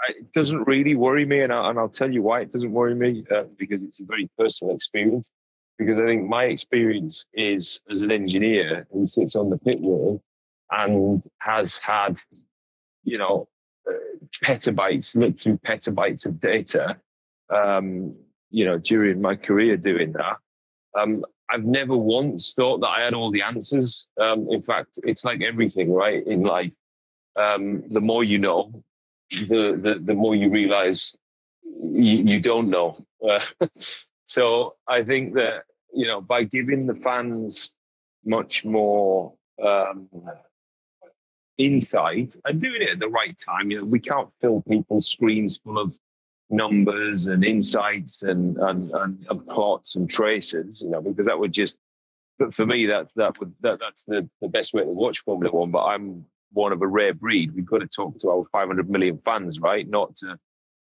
it 0.09 0.33
doesn't 0.33 0.67
really 0.67 0.95
worry 0.95 1.25
me, 1.25 1.41
and, 1.41 1.53
I, 1.53 1.71
and 1.71 1.79
I'll 1.79 1.89
tell 1.89 2.11
you 2.11 2.23
why 2.23 2.41
it 2.41 2.53
doesn't 2.53 2.73
worry 2.73 2.95
me 2.95 3.25
uh, 3.31 3.45
because 3.59 3.83
it's 3.83 4.01
a 4.01 4.05
very 4.05 4.29
personal 4.39 4.75
experience. 4.75 5.31
Because 5.79 5.99
I 5.99 6.05
think 6.05 6.29
my 6.29 6.45
experience 6.45 7.25
is 7.33 7.81
as 7.91 8.03
an 8.03 8.11
engineer 8.11 8.87
who 8.93 9.07
sits 9.07 9.35
on 9.35 9.49
the 9.49 9.59
pit 9.59 9.81
wall 9.81 10.23
and 10.71 11.23
has 11.39 11.79
had, 11.79 12.19
you 13.03 13.17
know, 13.17 13.49
uh, 13.89 13.93
petabytes, 14.45 15.17
looked 15.17 15.41
through 15.41 15.59
petabytes 15.59 16.27
of 16.27 16.39
data, 16.41 16.99
um, 17.49 18.15
you 18.51 18.65
know, 18.67 18.79
during 18.79 19.23
my 19.23 19.37
career 19.37 19.77
doing 19.77 20.13
that. 20.13 20.37
Um, 20.99 21.25
I've 21.51 21.65
never 21.65 21.97
once 21.97 22.53
thought 22.55 22.81
that 22.81 22.89
I 22.89 23.03
had 23.05 23.15
all 23.15 23.31
the 23.31 23.43
answers. 23.43 24.07
Um, 24.21 24.49
in 24.51 24.63
fact, 24.63 24.99
it's 25.03 25.25
like 25.25 25.41
everything, 25.43 25.93
right? 25.93 26.25
In 26.27 26.43
life, 26.43 26.73
um, 27.37 27.83
the 27.91 28.01
more 28.01 28.23
you 28.23 28.39
know, 28.39 28.85
the 29.31 29.79
the, 29.81 30.01
the 30.03 30.15
more 30.15 30.35
you 30.35 30.51
realize 30.51 31.15
you, 31.63 32.25
you 32.25 32.41
don't 32.41 32.71
know. 32.71 32.99
Uh, 33.27 33.41
so 34.25 34.77
I 34.89 35.03
think 35.03 35.35
that 35.35 35.65
you 35.93 36.07
know 36.07 36.21
by 36.21 36.45
giving 36.45 36.87
the 36.87 36.95
fans 36.95 37.75
much 38.25 38.65
more 38.65 39.35
um, 39.63 40.09
insight 41.59 42.37
and 42.45 42.61
doing 42.61 42.83
it 42.83 42.91
at 42.91 42.99
the 42.99 43.09
right 43.09 43.37
time, 43.39 43.71
you 43.71 43.79
know, 43.79 43.85
we 43.85 44.01
can't 44.01 44.29
fill 44.41 44.63
people's 44.69 45.09
screens 45.09 45.59
full 45.63 45.79
of 45.79 45.97
numbers 46.51 47.27
and 47.27 47.45
insights 47.45 48.23
and 48.23 48.57
and, 48.59 48.91
and, 48.91 49.27
and 49.29 49.47
plots 49.47 49.95
and 49.95 50.11
traces, 50.11 50.83
you 50.83 50.91
know, 50.91 51.01
because 51.01 51.27
that 51.27 51.39
would 51.39 51.53
just 51.53 51.79
but 52.39 52.55
for 52.55 52.67
me 52.67 52.87
that's 52.87 53.13
that 53.15 53.39
would 53.39 53.55
that, 53.61 53.79
that's 53.79 54.05
the, 54.05 54.29
the 54.41 54.49
best 54.49 54.73
way 54.73 54.83
to 54.83 54.89
watch 54.89 55.21
Formula 55.21 55.55
One. 55.55 55.71
But 55.71 55.85
I'm 55.85 56.25
one 56.53 56.73
of 56.73 56.83
a 56.83 56.87
rare 56.87 57.15
breed. 57.15 57.55
We've 57.55 57.67
got 57.67 57.79
to 57.79 57.87
talk 57.87 58.19
to 58.21 58.31
our 58.31 58.45
500 58.53 58.91
million 58.91 59.21
fans, 59.25 59.61
right? 59.61 59.89
Not 59.89 60.17
to 60.17 60.37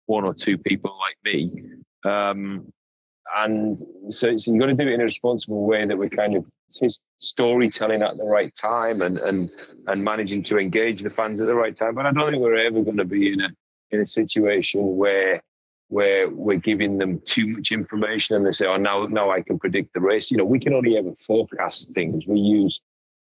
one 0.06 0.26
or 0.26 0.34
two 0.34 0.58
people 0.58 0.98
like 1.00 1.18
me. 1.24 1.52
Um, 2.04 2.72
and 3.36 3.78
so, 4.10 4.38
so 4.38 4.52
you've 4.52 4.60
got 4.60 4.68
to 4.68 4.74
do 4.74 4.84
it 4.84 4.94
in 4.94 5.02
a 5.02 5.06
responsible 5.06 5.66
way 5.66 5.86
that 5.86 5.98
we're 5.98 6.10
kind 6.10 6.36
of 6.36 6.46
storytelling 7.18 8.02
at 8.02 8.18
the 8.18 8.24
right 8.24 8.54
time 8.56 9.02
and 9.02 9.18
and 9.18 9.50
and 9.88 10.04
managing 10.04 10.44
to 10.44 10.58
engage 10.58 11.02
the 11.02 11.10
fans 11.10 11.40
at 11.40 11.48
the 11.48 11.56
right 11.56 11.76
time. 11.76 11.96
But 11.96 12.06
I 12.06 12.12
don't 12.12 12.32
think 12.32 12.44
we're 12.44 12.58
ever 12.58 12.82
going 12.82 12.98
to 12.98 13.06
be 13.06 13.32
in 13.32 13.42
a 13.42 13.50
in 13.92 14.02
a 14.02 14.08
situation 14.08 14.98
where 14.98 15.42
where 15.88 16.30
we're 16.30 16.58
giving 16.58 16.98
them 16.98 17.22
too 17.26 17.48
much 17.48 17.72
information 17.72 18.36
and 18.36 18.46
they 18.46 18.52
say, 18.52 18.66
"Oh, 18.66 18.78
now 18.78 19.06
now 19.06 19.32
I 19.32 19.42
can 19.42 19.58
predict 19.58 19.94
the 19.94 20.02
race." 20.02 20.30
You 20.30 20.38
know, 20.38 20.46
we 20.46 20.60
can 20.60 20.74
only 20.74 20.98
ever 20.98 21.14
forecast 21.26 21.90
things. 21.94 22.26
We 22.28 22.40
use 22.40 22.82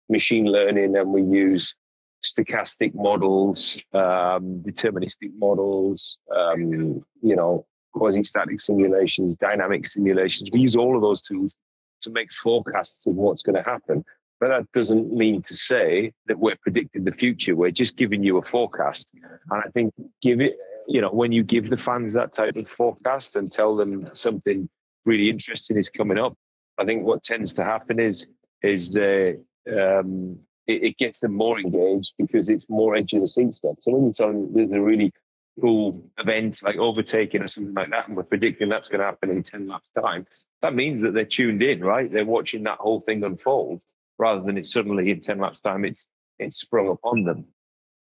machine 0.09 0.45
learning 0.45 0.95
and 0.95 1.11
we 1.11 1.23
use 1.23 1.75
stochastic 2.23 2.93
models, 2.95 3.81
um, 3.93 4.63
deterministic 4.65 5.31
models, 5.37 6.17
um, 6.35 7.03
you 7.21 7.35
know, 7.35 7.65
quasi-static 7.93 8.59
simulations, 8.59 9.35
dynamic 9.35 9.87
simulations. 9.87 10.49
We 10.51 10.59
use 10.59 10.75
all 10.75 10.95
of 10.95 11.01
those 11.01 11.21
tools 11.21 11.55
to 12.01 12.09
make 12.09 12.31
forecasts 12.31 13.07
of 13.07 13.15
what's 13.15 13.41
going 13.41 13.55
to 13.55 13.69
happen. 13.69 14.03
But 14.39 14.49
that 14.49 14.71
doesn't 14.71 15.11
mean 15.11 15.41
to 15.43 15.55
say 15.55 16.13
that 16.27 16.37
we're 16.37 16.57
predicting 16.61 17.03
the 17.03 17.11
future. 17.11 17.55
We're 17.55 17.71
just 17.71 17.95
giving 17.95 18.23
you 18.23 18.37
a 18.37 18.43
forecast. 18.43 19.11
And 19.49 19.63
I 19.65 19.69
think 19.71 19.93
give 20.21 20.41
it, 20.41 20.57
you 20.87 21.01
know, 21.01 21.09
when 21.09 21.31
you 21.31 21.43
give 21.43 21.69
the 21.69 21.77
fans 21.77 22.13
that 22.13 22.33
type 22.33 22.55
of 22.55 22.67
forecast 22.69 23.35
and 23.35 23.51
tell 23.51 23.75
them 23.75 24.09
something 24.13 24.69
really 25.05 25.29
interesting 25.29 25.77
is 25.77 25.89
coming 25.89 26.19
up, 26.19 26.37
I 26.77 26.85
think 26.85 27.03
what 27.03 27.23
tends 27.23 27.53
to 27.53 27.63
happen 27.63 27.99
is 27.99 28.27
is 28.61 28.91
the 28.91 29.43
um, 29.67 30.39
it, 30.67 30.83
it, 30.83 30.97
gets 30.97 31.19
them 31.19 31.33
more 31.33 31.59
engaged 31.59 32.13
because 32.17 32.49
it's 32.49 32.69
more 32.69 32.95
edge 32.95 33.13
of 33.13 33.21
the 33.21 33.27
seat 33.27 33.55
stuff. 33.55 33.77
So 33.81 33.91
them 33.91 34.51
there's 34.53 34.71
a 34.71 34.81
really 34.81 35.11
cool 35.59 36.09
event 36.17 36.61
like 36.61 36.77
overtaking 36.77 37.41
or 37.41 37.47
something 37.47 37.73
like 37.73 37.89
that, 37.89 38.07
and 38.07 38.17
we're 38.17 38.23
predicting 38.23 38.69
that's 38.69 38.87
going 38.87 38.99
to 38.99 39.05
happen 39.05 39.31
in 39.31 39.43
10 39.43 39.67
laps 39.67 39.89
time, 39.99 40.25
that 40.61 40.75
means 40.75 41.01
that 41.01 41.13
they're 41.13 41.25
tuned 41.25 41.63
in, 41.63 41.81
right? 41.81 42.11
They're 42.11 42.25
watching 42.25 42.63
that 42.63 42.77
whole 42.79 43.01
thing 43.01 43.23
unfold 43.23 43.81
rather 44.19 44.41
than 44.41 44.57
it's 44.57 44.71
suddenly 44.71 45.11
in 45.11 45.21
10 45.21 45.39
laps 45.39 45.59
time, 45.61 45.85
it's 45.85 46.05
it's 46.39 46.57
sprung 46.57 46.89
upon 46.89 47.23
them. 47.23 47.45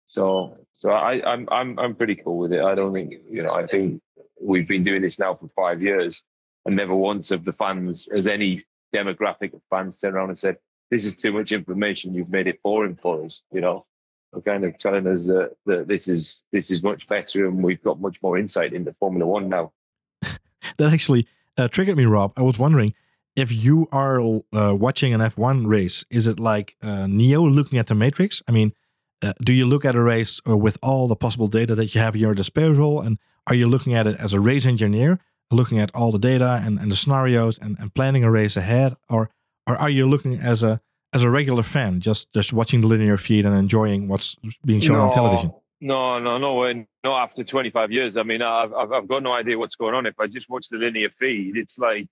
So 0.07 0.57
so 0.73 0.91
I, 0.91 1.23
I'm 1.25 1.49
I'm 1.51 1.79
I'm 1.79 1.95
pretty 1.95 2.17
cool 2.17 2.39
with 2.39 2.53
it. 2.53 2.63
I 2.63 2.75
don't 2.75 2.93
think 2.93 3.15
you 3.31 3.43
know, 3.43 3.53
I 3.53 3.67
think 3.67 4.01
we've 4.41 4.69
been 4.69 4.85
doing 4.85 5.03
this 5.03 5.19
now 5.19 5.35
for 5.35 5.49
five 5.55 5.83
years 5.83 6.23
and 6.67 6.77
never 6.77 6.95
once 6.95 7.29
have 7.31 7.45
the 7.45 7.53
fans 7.53 8.09
as 8.15 8.27
any 8.27 8.65
demographic 8.95 9.55
of 9.55 9.61
fans 9.71 9.99
turned 9.99 10.17
around 10.17 10.31
and 10.31 10.39
said, 10.39 10.57
this 10.91 11.05
is 11.05 11.17
too 11.17 11.33
much 11.33 11.53
information. 11.53 12.15
You've 12.15 12.31
made 12.31 12.47
it 12.47 12.63
boring 12.63 12.97
for 12.97 13.25
us. 13.25 13.43
You 13.53 13.61
know, 13.61 13.87
are 14.33 14.41
kind 14.41 14.65
of 14.65 14.79
telling 14.79 15.07
us 15.07 15.25
that, 15.25 15.57
that 15.67 15.89
this 15.89 16.09
is 16.09 16.43
this 16.53 16.71
is 16.71 16.83
much 16.83 17.07
better 17.09 17.47
and 17.47 17.63
we've 17.63 17.83
got 17.83 18.01
much 18.01 18.19
more 18.23 18.39
insight 18.39 18.73
into 18.73 18.95
Formula 18.95 19.27
One 19.27 19.49
now. 19.49 19.73
that 20.23 20.93
actually 20.93 21.27
uh, 21.57 21.69
triggered 21.69 21.97
me, 21.97 22.05
Rob. 22.05 22.33
I 22.37 22.43
was 22.43 22.59
wondering 22.59 22.95
if 23.37 23.53
you 23.53 23.89
are 23.93 24.21
uh, 24.21 24.75
watching 24.75 25.15
an 25.15 25.21
F1 25.21 25.67
race, 25.67 26.05
is 26.11 26.27
it 26.27 26.41
like 26.41 26.77
uh, 26.83 27.07
Neo 27.07 27.43
looking 27.43 27.79
at 27.79 27.87
the 27.87 27.95
Matrix? 27.95 28.43
I 28.49 28.53
mean, 28.53 28.73
uh, 29.23 29.33
do 29.43 29.53
you 29.53 29.67
look 29.67 29.85
at 29.85 29.95
a 29.95 30.03
race 30.03 30.41
uh, 30.49 30.57
with 30.57 30.79
all 30.83 31.07
the 31.07 31.17
possible 31.17 31.47
data 31.47 31.75
that 31.75 31.95
you 31.95 32.01
have 32.01 32.15
at 32.15 32.21
your 32.21 32.35
disposal? 32.35 33.01
And 33.01 33.19
are 33.47 33.55
you 33.55 33.67
looking 33.67 33.95
at 33.95 34.07
it 34.07 34.17
as 34.19 34.33
a 34.33 34.41
race 34.41 34.67
engineer, 34.67 35.21
looking 35.51 35.79
at 35.79 35.95
all 35.95 36.11
the 36.11 36.19
data 36.19 36.61
and, 36.65 36.79
and 36.79 36.91
the 36.91 36.97
scenarios 36.97 37.59
and, 37.59 37.79
and 37.79 37.95
planning 37.95 38.25
a 38.25 38.31
race 38.31 38.57
ahead? 38.57 38.97
Or, 39.09 39.31
or 39.71 39.77
are 39.77 39.91
you 39.91 40.07
looking 40.07 40.41
as 40.41 40.63
a 40.63 40.81
as 41.13 41.23
a 41.23 41.31
regular 41.31 41.63
fan, 41.63 42.01
just 42.01 42.33
just 42.33 42.53
watching 42.53 42.81
the 42.81 42.87
linear 42.87 43.17
feed 43.17 43.45
and 43.47 43.57
enjoying 43.57 44.09
what's 44.09 44.37
being 44.65 44.81
shown 44.81 44.99
no, 44.99 45.05
on 45.05 45.13
television? 45.13 45.53
No, 45.81 46.19
no, 46.19 46.39
no, 46.39 46.85
no. 47.05 47.15
After 47.15 47.43
25 47.43 47.91
years, 47.91 48.17
I 48.17 48.23
mean, 48.23 48.43
I've, 48.43 48.73
I've 48.73 49.09
got 49.09 49.23
no 49.23 49.33
idea 49.33 49.59
what's 49.59 49.77
going 49.77 49.95
on. 49.95 50.07
If 50.07 50.19
I 50.21 50.27
just 50.27 50.49
watch 50.51 50.69
the 50.69 50.77
linear 50.77 51.09
feed, 51.19 51.57
it's 51.57 51.79
like, 51.79 52.07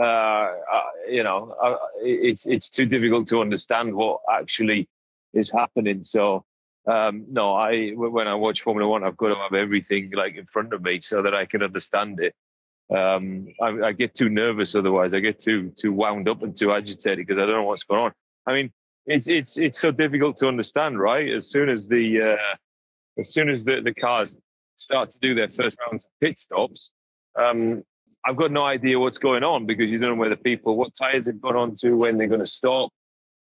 uh, 0.00 0.04
uh, 0.04 0.90
you 1.08 1.22
know, 1.22 1.54
uh, 1.62 1.76
it's 2.00 2.46
it's 2.46 2.68
too 2.68 2.86
difficult 2.86 3.28
to 3.28 3.40
understand 3.40 3.94
what 3.94 4.20
actually 4.30 4.88
is 5.34 5.50
happening. 5.50 6.02
So 6.02 6.44
um, 6.86 7.26
no, 7.28 7.54
I 7.54 7.90
when 7.90 8.26
I 8.26 8.34
watch 8.34 8.62
Formula 8.62 8.88
One, 8.88 9.04
I've 9.04 9.16
got 9.16 9.28
to 9.28 9.34
have 9.34 9.54
everything 9.54 10.10
like 10.14 10.36
in 10.36 10.46
front 10.46 10.72
of 10.72 10.82
me 10.82 11.00
so 11.00 11.22
that 11.22 11.34
I 11.34 11.44
can 11.44 11.62
understand 11.62 12.20
it. 12.20 12.34
Um, 12.94 13.48
I, 13.60 13.88
I, 13.88 13.92
get 13.92 14.14
too 14.14 14.30
nervous 14.30 14.74
otherwise. 14.74 15.12
I 15.12 15.20
get 15.20 15.40
too 15.40 15.72
too 15.76 15.92
wound 15.92 16.26
up 16.26 16.42
and 16.42 16.56
too 16.56 16.72
agitated 16.72 17.26
because 17.26 17.40
I 17.40 17.44
don't 17.44 17.56
know 17.56 17.64
what's 17.64 17.82
going 17.82 18.00
on. 18.00 18.12
I 18.46 18.54
mean, 18.54 18.72
it's 19.04 19.28
it's 19.28 19.58
it's 19.58 19.78
so 19.78 19.90
difficult 19.90 20.38
to 20.38 20.48
understand, 20.48 20.98
right? 20.98 21.28
As 21.28 21.50
soon 21.50 21.68
as 21.68 21.86
the 21.86 22.32
uh, 22.32 22.56
as 23.18 23.32
soon 23.32 23.50
as 23.50 23.64
the, 23.64 23.82
the 23.82 23.92
cars 23.92 24.38
start 24.76 25.10
to 25.10 25.18
do 25.18 25.34
their 25.34 25.50
first 25.50 25.76
rounds 25.86 26.06
of 26.06 26.10
pit 26.20 26.38
stops, 26.38 26.90
um, 27.38 27.82
I've 28.24 28.36
got 28.36 28.52
no 28.52 28.62
idea 28.62 28.98
what's 28.98 29.18
going 29.18 29.44
on 29.44 29.66
because 29.66 29.90
you 29.90 29.98
don't 29.98 30.10
know 30.10 30.20
where 30.20 30.30
the 30.30 30.36
people, 30.36 30.76
what 30.76 30.92
tires 30.96 31.24
they've 31.24 31.40
got 31.40 31.56
onto, 31.56 31.96
when 31.96 32.18
they're 32.18 32.28
going 32.28 32.40
to 32.40 32.46
stop, 32.46 32.90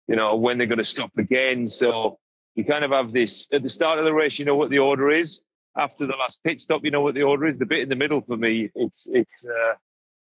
you 0.07 0.16
know, 0.16 0.37
when 0.37 0.59
they're 0.59 0.66
going 0.66 0.79
to 0.79 0.85
stop 0.85 1.11
again. 1.18 1.66
So 1.66 2.18
you 2.55 2.64
kind 2.64 2.85
of 2.85 2.90
have 2.90 3.12
this 3.12 3.48
at 3.53 3.62
the 3.62 3.68
start 3.68 3.98
of 3.98 4.05
the 4.05 4.12
race, 4.12 4.38
you 4.38 4.44
know 4.44 4.57
what 4.57 4.70
the 4.70 4.79
order 4.79 5.11
is. 5.11 5.40
After 5.76 6.06
the 6.06 6.14
last 6.14 6.38
pit 6.44 6.61
stop, 6.61 6.80
you 6.85 6.90
know 6.90 7.00
what 7.00 7.14
the 7.14 7.22
order 7.22 7.46
is. 7.46 7.59
The 7.59 7.66
bit 7.66 7.80
in 7.80 7.88
the 7.88 7.96
middle 7.96 8.20
for 8.20 8.37
me, 8.37 8.70
it's 8.74 9.06
it's 9.11 9.44
uh, 9.44 9.74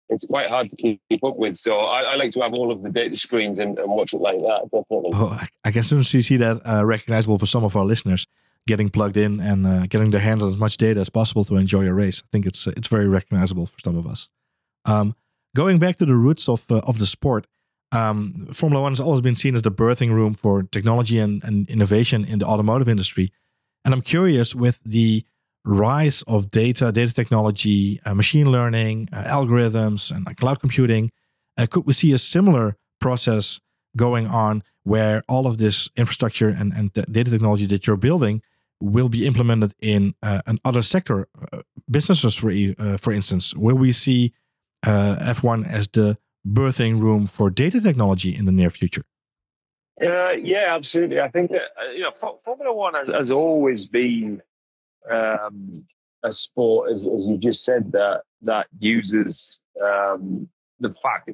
it's 0.09 0.25
quite 0.25 0.49
hard 0.49 0.69
to 0.71 0.75
keep 0.75 1.23
up 1.23 1.37
with. 1.37 1.57
So 1.57 1.79
I, 1.79 2.01
I, 2.01 2.15
like 2.15 2.31
to 2.31 2.41
have 2.41 2.53
all 2.53 2.71
of 2.71 2.81
the 2.81 2.89
data 2.89 3.15
screens 3.15 3.59
and, 3.59 3.77
and 3.77 3.89
watch 3.91 4.13
it 4.13 4.21
like 4.21 4.37
that. 4.37 4.61
Definitely. 4.71 5.11
Oh, 5.13 5.39
I 5.63 5.71
guess 5.71 5.91
as 5.91 6.13
you 6.13 6.21
see 6.21 6.37
that 6.37 6.61
uh, 6.65 6.83
recognizable 6.83 7.37
for 7.37 7.45
some 7.45 7.63
of 7.63 7.75
our 7.75 7.85
listeners, 7.85 8.27
getting 8.67 8.89
plugged 8.89 9.17
in 9.17 9.39
and 9.39 9.65
uh, 9.65 9.85
getting 9.87 10.11
their 10.11 10.21
hands 10.21 10.43
on 10.43 10.49
as 10.49 10.57
much 10.57 10.77
data 10.77 10.99
as 10.99 11.09
possible 11.09 11.43
to 11.45 11.55
enjoy 11.57 11.85
a 11.87 11.93
race. 11.93 12.21
I 12.25 12.27
think 12.31 12.45
it's 12.45 12.67
it's 12.67 12.87
very 12.87 13.07
recognizable 13.07 13.65
for 13.65 13.79
some 13.79 13.97
of 13.97 14.07
us. 14.07 14.29
Um, 14.85 15.15
going 15.55 15.79
back 15.79 15.97
to 15.97 16.05
the 16.05 16.15
roots 16.15 16.49
of 16.49 16.71
uh, 16.71 16.79
of 16.79 16.99
the 16.99 17.05
sport, 17.05 17.45
um, 17.91 18.47
Formula 18.53 18.81
One 18.81 18.91
has 18.91 18.99
always 18.99 19.21
been 19.21 19.35
seen 19.35 19.55
as 19.55 19.61
the 19.61 19.71
birthing 19.71 20.11
room 20.11 20.33
for 20.33 20.63
technology 20.63 21.19
and, 21.19 21.43
and 21.43 21.69
innovation 21.69 22.25
in 22.25 22.39
the 22.39 22.45
automotive 22.45 22.89
industry. 22.89 23.31
And 23.85 23.93
I'm 23.93 24.01
curious 24.01 24.53
with 24.53 24.81
the 24.83 25.25
rise 25.65 26.23
of 26.23 26.51
data, 26.51 26.91
data 26.91 27.13
technology, 27.13 27.99
uh, 28.05 28.13
machine 28.13 28.51
learning, 28.51 29.09
uh, 29.11 29.23
algorithms, 29.23 30.11
and 30.11 30.25
cloud 30.37 30.59
computing, 30.59 31.11
uh, 31.57 31.67
could 31.69 31.85
we 31.85 31.93
see 31.93 32.11
a 32.11 32.17
similar 32.17 32.75
process 32.99 33.59
going 33.95 34.27
on 34.27 34.63
where 34.83 35.23
all 35.27 35.45
of 35.45 35.57
this 35.57 35.89
infrastructure 35.95 36.49
and, 36.49 36.73
and 36.73 36.93
data 36.93 37.31
technology 37.31 37.65
that 37.65 37.85
you're 37.85 37.97
building 37.97 38.41
will 38.81 39.09
be 39.09 39.27
implemented 39.27 39.73
in 39.81 40.15
uh, 40.23 40.41
another 40.45 40.81
sector, 40.81 41.27
uh, 41.51 41.61
businesses, 41.89 42.35
for, 42.35 42.51
for 42.97 43.11
instance? 43.11 43.53
Will 43.53 43.75
we 43.75 43.91
see 43.91 44.33
F1 44.85 45.67
as 45.67 45.89
the 45.89 46.17
birthing 46.47 47.01
room 47.01 47.27
for 47.27 47.49
data 47.49 47.81
technology 47.81 48.33
in 48.33 48.45
the 48.45 48.51
near 48.51 48.69
future? 48.69 49.03
Uh, 50.01 50.31
yeah, 50.31 50.67
absolutely. 50.69 51.19
I 51.19 51.27
think 51.27 51.51
that 51.51 51.61
you 51.93 52.01
know 52.01 52.11
Formula 52.45 52.73
One 52.73 52.93
has, 52.93 53.09
has 53.09 53.31
always 53.31 53.85
been 53.85 54.41
um, 55.09 55.85
a 56.23 56.31
sport, 56.31 56.91
as, 56.91 57.07
as 57.07 57.27
you 57.27 57.37
just 57.37 57.63
said, 57.63 57.91
that 57.91 58.21
that 58.41 58.67
uses 58.79 59.59
um, 59.83 60.47
the 60.79 60.93
fact 61.03 61.29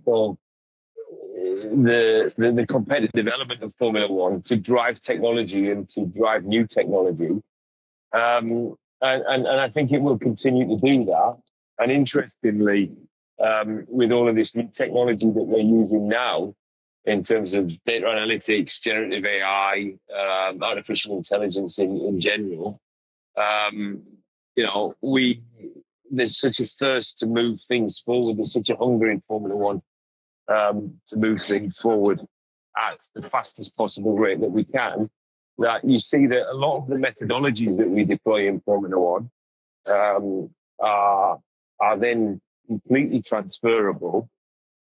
the, 1.45 2.33
the, 2.37 2.51
the 2.51 2.65
competitive 2.67 3.27
element 3.27 3.61
of 3.61 3.73
Formula 3.75 4.11
One 4.11 4.41
to 4.43 4.55
drive 4.55 4.99
technology 4.99 5.69
and 5.71 5.87
to 5.89 6.05
drive 6.05 6.43
new 6.43 6.65
technology. 6.65 7.41
Um, 8.13 8.75
and, 9.01 9.23
and, 9.27 9.45
and 9.45 9.59
I 9.59 9.69
think 9.69 9.91
it 9.91 10.01
will 10.01 10.17
continue 10.17 10.67
to 10.67 10.77
do 10.77 11.05
that. 11.05 11.37
And 11.77 11.91
interestingly, 11.91 12.91
um, 13.43 13.85
with 13.87 14.11
all 14.11 14.29
of 14.29 14.35
this 14.35 14.55
new 14.55 14.69
technology 14.71 15.27
that 15.27 15.43
we're 15.43 15.59
using 15.59 16.07
now 16.07 16.55
in 17.05 17.21
terms 17.23 17.53
of 17.53 17.71
data 17.85 18.05
analytics, 18.07 18.79
generative 18.79 19.25
AI, 19.25 19.93
um, 20.17 20.63
artificial 20.63 21.17
intelligence 21.17 21.77
in, 21.77 21.97
in 21.97 22.19
general. 22.19 22.81
Um, 23.37 24.01
you 24.55 24.65
know, 24.65 24.95
we 25.01 25.43
there's 26.11 26.39
such 26.39 26.59
a 26.59 26.65
thirst 26.65 27.17
to 27.19 27.25
move 27.25 27.59
things 27.67 27.99
forward. 27.99 28.37
There's 28.37 28.53
such 28.53 28.69
a 28.69 28.75
hunger 28.75 29.09
in 29.09 29.21
Formula 29.27 29.55
One 29.55 29.81
um, 30.47 30.99
to 31.07 31.17
move 31.17 31.41
things 31.41 31.77
forward 31.77 32.21
at 32.77 32.99
the 33.15 33.27
fastest 33.27 33.75
possible 33.75 34.17
rate 34.17 34.39
that 34.41 34.51
we 34.51 34.63
can. 34.63 35.09
That 35.57 35.83
you 35.85 35.99
see 35.99 36.27
that 36.27 36.51
a 36.51 36.53
lot 36.53 36.77
of 36.77 36.87
the 36.87 36.95
methodologies 36.95 37.77
that 37.77 37.89
we 37.89 38.03
deploy 38.03 38.47
in 38.47 38.61
Formula 38.61 38.99
One 38.99 39.29
um, 39.87 40.49
are 40.79 41.39
are 41.79 41.97
then 41.97 42.41
completely 42.67 43.21
transferable 43.21 44.29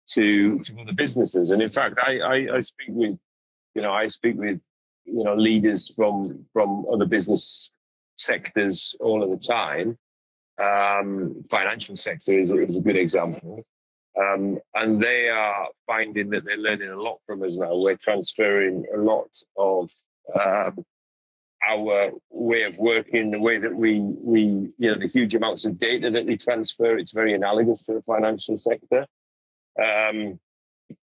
to 0.09 0.59
to 0.59 0.81
other 0.81 0.93
businesses. 0.93 1.51
And 1.51 1.61
in 1.61 1.69
fact, 1.69 1.97
I, 2.05 2.19
I, 2.19 2.55
I 2.57 2.61
speak 2.61 2.89
with 2.89 3.17
you 3.75 3.81
know 3.81 3.91
I 3.91 4.07
speak 4.07 4.37
with 4.37 4.59
you 5.05 5.23
know 5.23 5.35
leaders 5.35 5.93
from 5.93 6.45
from 6.53 6.85
other 6.91 7.05
business 7.05 7.71
sectors 8.15 8.95
all 8.99 9.23
of 9.23 9.29
the 9.29 9.37
time. 9.37 9.97
Um, 10.61 11.43
financial 11.49 11.95
sector 11.95 12.37
is, 12.37 12.51
is 12.51 12.77
a 12.77 12.81
good 12.81 12.97
example. 12.97 13.65
Um, 14.19 14.59
and 14.75 15.01
they 15.01 15.29
are 15.29 15.67
finding 15.87 16.29
that 16.31 16.43
they're 16.45 16.57
learning 16.57 16.89
a 16.89 17.01
lot 17.01 17.19
from 17.25 17.43
us 17.43 17.55
now. 17.55 17.75
We're 17.75 17.95
transferring 17.95 18.85
a 18.93 18.97
lot 18.97 19.29
of 19.57 19.89
um, 20.39 20.85
our 21.67 22.11
way 22.29 22.63
of 22.63 22.77
working, 22.77 23.31
the 23.31 23.39
way 23.39 23.57
that 23.57 23.73
we 23.73 23.99
we 23.99 24.73
you 24.77 24.91
know 24.91 24.99
the 24.99 25.07
huge 25.07 25.35
amounts 25.35 25.65
of 25.65 25.77
data 25.77 26.09
that 26.11 26.25
we 26.25 26.35
transfer. 26.35 26.97
It's 26.97 27.11
very 27.11 27.33
analogous 27.33 27.83
to 27.83 27.93
the 27.93 28.01
financial 28.01 28.57
sector, 28.57 29.05
um, 29.79 30.39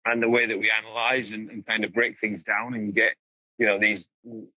and 0.04 0.22
the 0.22 0.28
way 0.28 0.46
that 0.46 0.58
we 0.58 0.70
analyze 0.70 1.30
and, 1.30 1.48
and 1.48 1.64
kind 1.66 1.84
of 1.84 1.92
break 1.92 2.18
things 2.18 2.42
down 2.42 2.74
and 2.74 2.94
get 2.94 3.14
you 3.58 3.66
know 3.66 3.78
these 3.78 4.08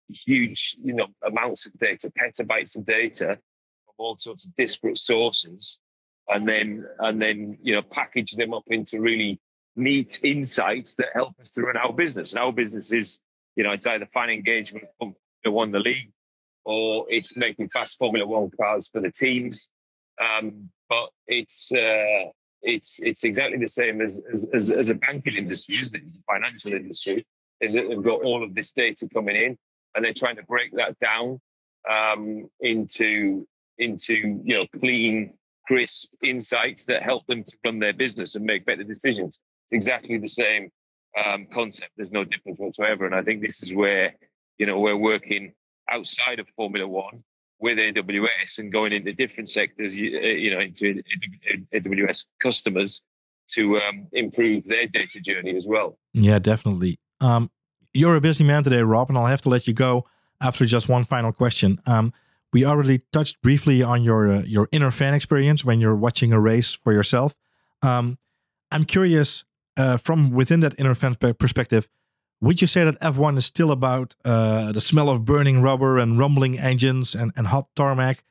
huge 0.10 0.78
you 0.82 0.94
know 0.94 1.08
amounts 1.26 1.66
of 1.66 1.74
data, 1.80 2.12
petabytes 2.20 2.76
of 2.76 2.86
data 2.86 3.38
from 3.86 3.96
all 3.98 4.18
sorts 4.18 4.46
of 4.46 4.56
disparate 4.56 4.98
sources, 4.98 5.80
and 6.30 6.48
then 6.48 6.86
and 7.00 7.22
then 7.22 7.58
you 7.62 7.74
know 7.76 7.82
package 7.82 8.34
them 8.34 8.54
up 8.54 8.64
into 8.68 9.02
really 9.02 9.40
neat 9.76 10.20
insights 10.24 10.96
that 10.96 11.08
help 11.14 11.40
us 11.40 11.52
to 11.52 11.62
run 11.62 11.78
our 11.78 11.94
business. 11.94 12.34
And 12.34 12.40
our 12.40 12.54
business 12.54 12.92
is 12.92 13.20
you 13.56 13.64
know 13.64 13.72
it's 13.72 13.88
either 13.88 14.08
fan 14.14 14.30
engagement 14.30 14.86
won 15.46 15.72
the 15.72 15.80
league, 15.80 16.12
or 16.64 17.06
it's 17.10 17.36
making 17.36 17.70
fast 17.70 17.98
Formula 17.98 18.26
One 18.26 18.52
cars 18.52 18.88
for 18.92 19.02
the 19.02 19.12
teams. 19.12 19.68
Um, 20.20 20.70
but 20.90 21.10
it's 21.26 21.72
uh, 21.72 22.26
it's 22.62 23.00
it's 23.00 23.24
exactly 23.24 23.58
the 23.58 23.68
same 23.68 24.02
as, 24.02 24.22
as 24.54 24.70
as, 24.70 24.90
a 24.90 24.96
banking 24.96 25.36
industry, 25.36 25.76
isn't 25.82 25.96
it? 25.96 26.04
It's 26.04 26.14
the 26.14 26.22
financial 26.28 26.74
industry. 26.74 27.26
Is 27.62 27.74
that 27.74 27.88
they've 27.88 28.04
got 28.04 28.22
all 28.24 28.44
of 28.44 28.56
this 28.56 28.72
data 28.72 29.08
coming 29.14 29.36
in, 29.36 29.58
and 29.96 30.04
they're 30.04 30.14
trying 30.14 30.38
to 30.38 30.44
break 30.44 30.76
that 30.76 31.00
down 31.00 31.40
um, 31.90 32.50
into 32.60 33.48
into 33.78 34.42
you 34.44 34.56
know 34.56 34.66
clean, 34.80 35.34
crisp 35.68 36.10
insights 36.24 36.86
that 36.86 37.04
help 37.04 37.26
them 37.28 37.44
to 37.44 37.54
run 37.64 37.80
their 37.80 37.94
business 37.94 38.36
and 38.36 38.46
make 38.46 38.66
better 38.66 38.84
decisions. 38.84 39.40
It's 39.70 39.78
exactly 39.78 40.18
the 40.18 40.30
same 40.30 40.70
um, 41.24 41.48
concept. 41.54 41.92
There's 41.98 42.12
no 42.12 42.24
difference 42.24 42.60
whatsoever, 42.60 43.06
and 43.06 43.16
I 43.16 43.22
think 43.22 43.42
this 43.42 43.62
is 43.64 43.74
where 43.74 44.16
you 44.62 44.68
know, 44.68 44.78
we're 44.78 44.96
working 44.96 45.54
outside 45.90 46.40
of 46.40 46.48
Formula 46.56 46.88
One 46.88 47.24
with 47.60 47.80
AWS 47.80 48.60
and 48.60 48.72
going 48.72 48.94
into 48.94 49.12
different 49.12 49.50
sectors, 49.50 49.98
you, 49.98 50.20
uh, 50.20 50.56
know, 50.56 50.62
into 50.62 51.02
AWS 51.74 52.26
customers 52.40 53.02
to 53.50 53.78
um, 53.78 54.06
improve 54.14 54.64
their 54.66 54.86
data 54.86 55.20
journey 55.20 55.56
as 55.56 55.66
well. 55.66 55.98
Yeah, 56.14 56.38
definitely. 56.38 57.00
Um, 57.22 57.50
you're 57.94 58.16
a 58.16 58.22
busy 58.22 58.44
man 58.44 58.64
today, 58.64 58.82
Rob, 58.82 59.10
and 59.10 59.18
I'll 59.18 59.28
have 59.28 59.42
to 59.42 59.50
let 59.50 59.68
you 59.68 59.74
go 59.74 60.06
after 60.40 60.66
just 60.66 60.90
one 60.90 61.04
final 61.04 61.32
question. 61.32 61.80
Um, 61.86 62.14
we 62.52 62.66
already 62.66 63.02
touched 63.14 63.42
briefly 63.42 63.82
on 63.82 64.04
your 64.04 64.30
uh, 64.30 64.42
your 64.42 64.68
inner 64.72 64.92
fan 64.92 65.14
experience 65.14 65.64
when 65.64 65.80
you're 65.80 65.96
watching 65.96 66.34
a 66.34 66.40
race 66.40 66.74
for 66.74 66.92
yourself. 66.92 67.36
Um, 67.82 68.18
I'm 68.72 68.84
curious 68.84 69.46
uh, 69.78 69.98
from 69.98 70.32
within 70.32 70.60
that 70.62 70.76
inner 70.78 70.96
fan 70.96 71.16
perspective 71.16 71.88
would 72.42 72.60
you 72.60 72.68
say 72.68 72.84
that 72.84 73.00
F1 73.00 73.38
is 73.38 73.46
still 73.46 73.72
about 73.72 74.16
uh, 74.26 74.72
the 74.72 74.82
smell 74.82 75.10
of 75.10 75.24
burning 75.24 75.62
rubber 75.62 76.00
and 76.00 76.18
rumbling 76.18 76.58
engines 76.58 77.14
and, 77.14 77.32
and 77.36 77.48
hot 77.48 77.68
tarmac? 77.76 78.24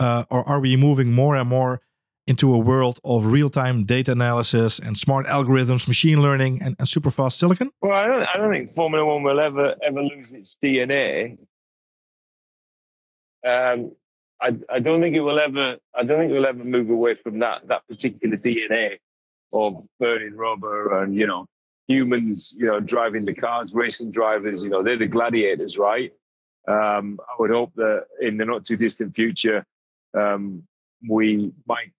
Uh, 0.00 0.24
or 0.30 0.48
are 0.48 0.60
we 0.60 0.76
moving 0.76 1.12
more 1.12 1.36
and 1.36 1.48
more 1.48 1.82
into 2.28 2.52
a 2.52 2.58
world 2.58 3.00
of 3.04 3.26
real 3.26 3.48
time 3.48 3.84
data 3.84 4.12
analysis 4.12 4.78
and 4.78 4.96
smart 4.96 5.26
algorithms, 5.26 5.88
machine 5.88 6.20
learning, 6.22 6.60
and, 6.62 6.76
and 6.78 6.88
super 6.88 7.10
fast 7.10 7.38
silicon? 7.38 7.70
Well, 7.80 7.92
I 7.92 8.06
don't, 8.06 8.28
I 8.34 8.36
don't 8.36 8.50
think 8.52 8.70
Formula 8.74 9.04
One 9.04 9.22
will 9.22 9.40
ever 9.40 9.74
ever 9.82 10.02
lose 10.02 10.32
its 10.32 10.56
DNA. 10.62 11.38
um, 13.46 13.92
I, 14.40 14.56
I 14.70 14.78
don't 14.78 15.00
think 15.00 15.16
it 15.16 15.20
will 15.20 15.40
ever. 15.40 15.76
I 15.94 16.04
don't 16.04 16.20
think 16.20 16.32
we'll 16.32 16.46
ever 16.46 16.62
move 16.62 16.90
away 16.90 17.16
from 17.16 17.38
that 17.40 17.66
that 17.68 17.86
particular 17.88 18.36
DNA 18.36 18.98
of 19.52 19.82
burning 19.98 20.36
rubber 20.36 21.02
and 21.02 21.14
you 21.14 21.26
know 21.26 21.46
humans, 21.88 22.54
you 22.56 22.66
know, 22.66 22.78
driving 22.78 23.24
the 23.24 23.34
cars, 23.34 23.72
racing 23.74 24.12
drivers. 24.12 24.62
You 24.62 24.68
know, 24.68 24.82
they're 24.82 24.98
the 24.98 25.06
gladiators, 25.06 25.76
right? 25.78 26.12
Um, 26.68 27.18
I 27.20 27.34
would 27.38 27.50
hope 27.50 27.72
that 27.76 28.04
in 28.20 28.36
the 28.36 28.44
not 28.44 28.66
too 28.66 28.76
distant 28.76 29.16
future, 29.16 29.64
um, 30.16 30.62
we 31.08 31.50
might 31.66 31.92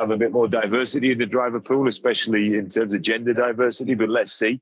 have 0.00 0.10
a 0.10 0.16
bit 0.16 0.32
more 0.32 0.48
diversity 0.48 1.12
in 1.12 1.18
the 1.18 1.26
driver 1.26 1.60
pool, 1.60 1.88
especially 1.88 2.54
in 2.54 2.68
terms 2.68 2.94
of 2.94 3.02
gender 3.02 3.34
diversity. 3.34 3.94
But 3.94 4.08
let's 4.08 4.32
see, 4.32 4.60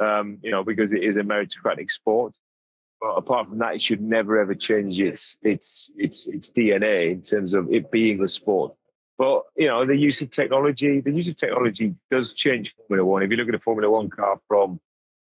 um, 0.00 0.38
you 0.42 0.50
know, 0.50 0.64
because 0.64 0.92
it 0.92 1.02
is 1.02 1.16
a 1.16 1.22
meritocratic 1.22 1.90
sport. 1.90 2.34
But 3.00 3.12
apart 3.12 3.48
from 3.48 3.58
that, 3.58 3.76
it 3.76 3.82
should 3.82 4.02
never 4.02 4.38
ever 4.38 4.54
change 4.54 5.00
its 5.00 5.38
its 5.42 5.90
its 5.96 6.26
its 6.26 6.50
DNA 6.50 7.12
in 7.12 7.22
terms 7.22 7.54
of 7.54 7.72
it 7.72 7.90
being 7.90 8.22
a 8.22 8.28
sport. 8.28 8.74
But 9.16 9.44
you 9.56 9.68
know, 9.68 9.86
the 9.86 9.96
use 9.96 10.20
of 10.20 10.30
technology, 10.30 11.00
the 11.00 11.12
use 11.12 11.28
of 11.28 11.36
technology 11.36 11.94
does 12.10 12.34
change 12.34 12.74
Formula 12.76 13.06
One. 13.06 13.22
If 13.22 13.30
you 13.30 13.36
look 13.36 13.48
at 13.48 13.54
a 13.54 13.60
Formula 13.60 13.90
One 13.90 14.10
car 14.10 14.40
from 14.48 14.80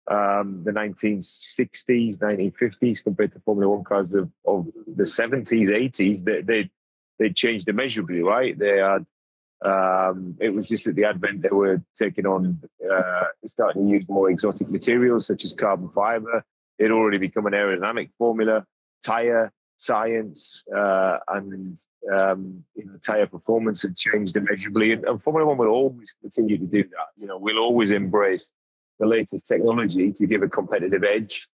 um, 0.09 0.63
the 0.63 0.71
1960s, 0.71 2.17
1950s 2.17 3.03
compared 3.03 3.33
to 3.33 3.39
Formula 3.41 3.75
One 3.75 3.83
cars 3.83 4.13
of, 4.15 4.31
of 4.45 4.67
the 4.87 5.03
70s, 5.03 5.69
80s, 5.69 6.23
they 6.23 6.41
they 6.41 6.69
they 7.19 7.29
changed 7.31 7.67
immeasurably, 7.67 8.23
right? 8.23 8.57
They 8.57 8.77
had 8.77 9.05
um, 9.65 10.37
it 10.39 10.53
was 10.53 10.67
just 10.67 10.87
at 10.87 10.95
the 10.95 11.03
advent 11.03 11.41
they 11.41 11.49
were 11.49 11.81
taking 11.97 12.25
on 12.25 12.59
uh, 12.91 13.23
starting 13.45 13.87
to 13.87 13.91
use 13.91 14.05
more 14.07 14.29
exotic 14.29 14.69
materials 14.69 15.27
such 15.27 15.43
as 15.43 15.53
carbon 15.53 15.89
fiber 15.89 16.43
it 16.79 16.91
already 16.91 17.17
become 17.17 17.45
an 17.45 17.53
aerodynamic 17.53 18.09
formula, 18.17 18.65
tire 19.05 19.51
science, 19.77 20.63
uh, 20.75 21.17
and 21.27 21.77
um, 22.11 22.63
you 22.75 22.85
know, 22.85 22.93
tire 23.05 23.27
performance 23.27 23.81
had 23.81 23.97
changed 23.97 24.37
immeasurably. 24.37 24.93
And, 24.93 25.03
and, 25.03 25.21
Formula 25.21 25.45
One 25.45 25.57
will 25.57 25.67
always 25.67 26.13
continue 26.21 26.57
to 26.57 26.65
do 26.65 26.83
that. 26.83 27.07
You 27.17 27.27
know, 27.27 27.37
we'll 27.37 27.59
always 27.59 27.91
embrace 27.91 28.51
the 28.97 29.05
latest 29.05 29.45
technology 29.45 30.11
to 30.13 30.25
give 30.25 30.41
a 30.41 30.47
competitive 30.47 31.03
edge 31.03 31.47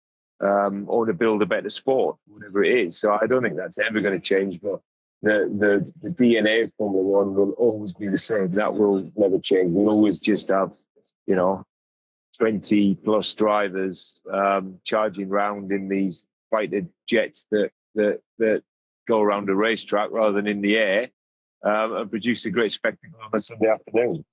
um, 0.41 0.85
or 0.87 1.05
to 1.05 1.13
build 1.13 1.41
a 1.41 1.45
better 1.45 1.69
sport, 1.69 2.17
whatever 2.27 2.63
it 2.63 2.87
is. 2.87 2.99
So 2.99 3.17
I 3.19 3.25
don't 3.25 3.41
think 3.41 3.55
that's 3.55 3.79
ever 3.79 4.01
going 4.01 4.19
to 4.19 4.25
change. 4.25 4.59
But 4.61 4.81
the, 5.23 5.49
the, 6.01 6.09
the 6.09 6.09
DNA 6.09 6.65
of 6.65 6.73
Formula 6.77 7.01
One 7.01 7.33
will 7.33 7.51
always 7.51 7.93
be 7.93 8.09
the 8.09 8.17
same. 8.17 8.51
That 8.51 8.73
will 8.73 9.09
never 9.15 9.39
change. 9.39 9.71
We'll 9.71 9.89
always 9.89 10.19
just 10.19 10.49
have, 10.49 10.75
you 11.25 11.35
know, 11.35 11.65
20 12.39 12.95
plus 12.95 13.33
drivers 13.33 14.19
um, 14.31 14.79
charging 14.83 15.29
round 15.29 15.71
in 15.71 15.87
these 15.87 16.27
fighter 16.51 16.81
jets 17.07 17.45
that, 17.51 17.71
that, 17.95 18.19
that 18.39 18.63
go 19.07 19.21
around 19.21 19.49
a 19.49 19.55
racetrack 19.55 20.11
rather 20.11 20.33
than 20.33 20.47
in 20.47 20.61
the 20.61 20.75
air 20.75 21.09
um, 21.63 21.95
and 21.95 22.09
produce 22.09 22.43
a 22.45 22.49
great 22.49 22.73
spectacle 22.73 23.17
on 23.23 23.29
a 23.33 23.39
Sunday 23.39 23.69
afternoon. 23.69 24.25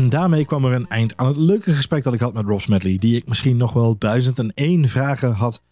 En 0.00 0.08
daarmee 0.08 0.44
kwam 0.44 0.64
er 0.64 0.72
een 0.72 0.88
eind 0.88 1.16
aan 1.16 1.26
het 1.26 1.36
leuke 1.36 1.72
gesprek 1.72 2.02
dat 2.02 2.14
ik 2.14 2.20
had 2.20 2.32
met 2.32 2.46
Rob 2.46 2.60
Smedley, 2.60 2.98
die 2.98 3.16
ik 3.16 3.26
misschien 3.26 3.56
nog 3.56 3.72
wel 3.72 3.98
duizend 3.98 4.38
en 4.38 4.52
één 4.54 4.88
vragen 4.88 5.32
had 5.32 5.62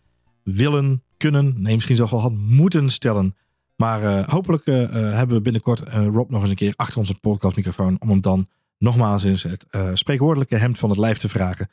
willen, 0.43 1.03
kunnen, 1.17 1.55
nee, 1.57 1.75
misschien 1.75 1.97
zelfs 1.97 2.11
wel 2.11 2.21
had 2.21 2.33
moeten 2.33 2.91
stellen. 2.91 3.37
Maar 3.77 4.03
uh, 4.03 4.29
hopelijk 4.29 4.67
uh, 4.67 4.75
hebben 4.91 5.37
we 5.37 5.43
binnenkort 5.43 5.81
Rob 5.93 6.31
nog 6.31 6.41
eens 6.41 6.51
een 6.51 6.57
keer 6.57 6.73
achter 6.77 6.99
onze 6.99 7.15
podcastmicrofoon. 7.15 7.97
Om 8.01 8.09
hem 8.09 8.21
dan 8.21 8.49
nogmaals 8.79 9.25
eens 9.25 9.43
het 9.43 9.67
spreekwoordelijke 9.93 10.57
hemd 10.57 10.79
van 10.79 10.91
het 10.91 10.99
lijf 10.99 11.19
te 11.19 11.29
vragen. 11.29 11.71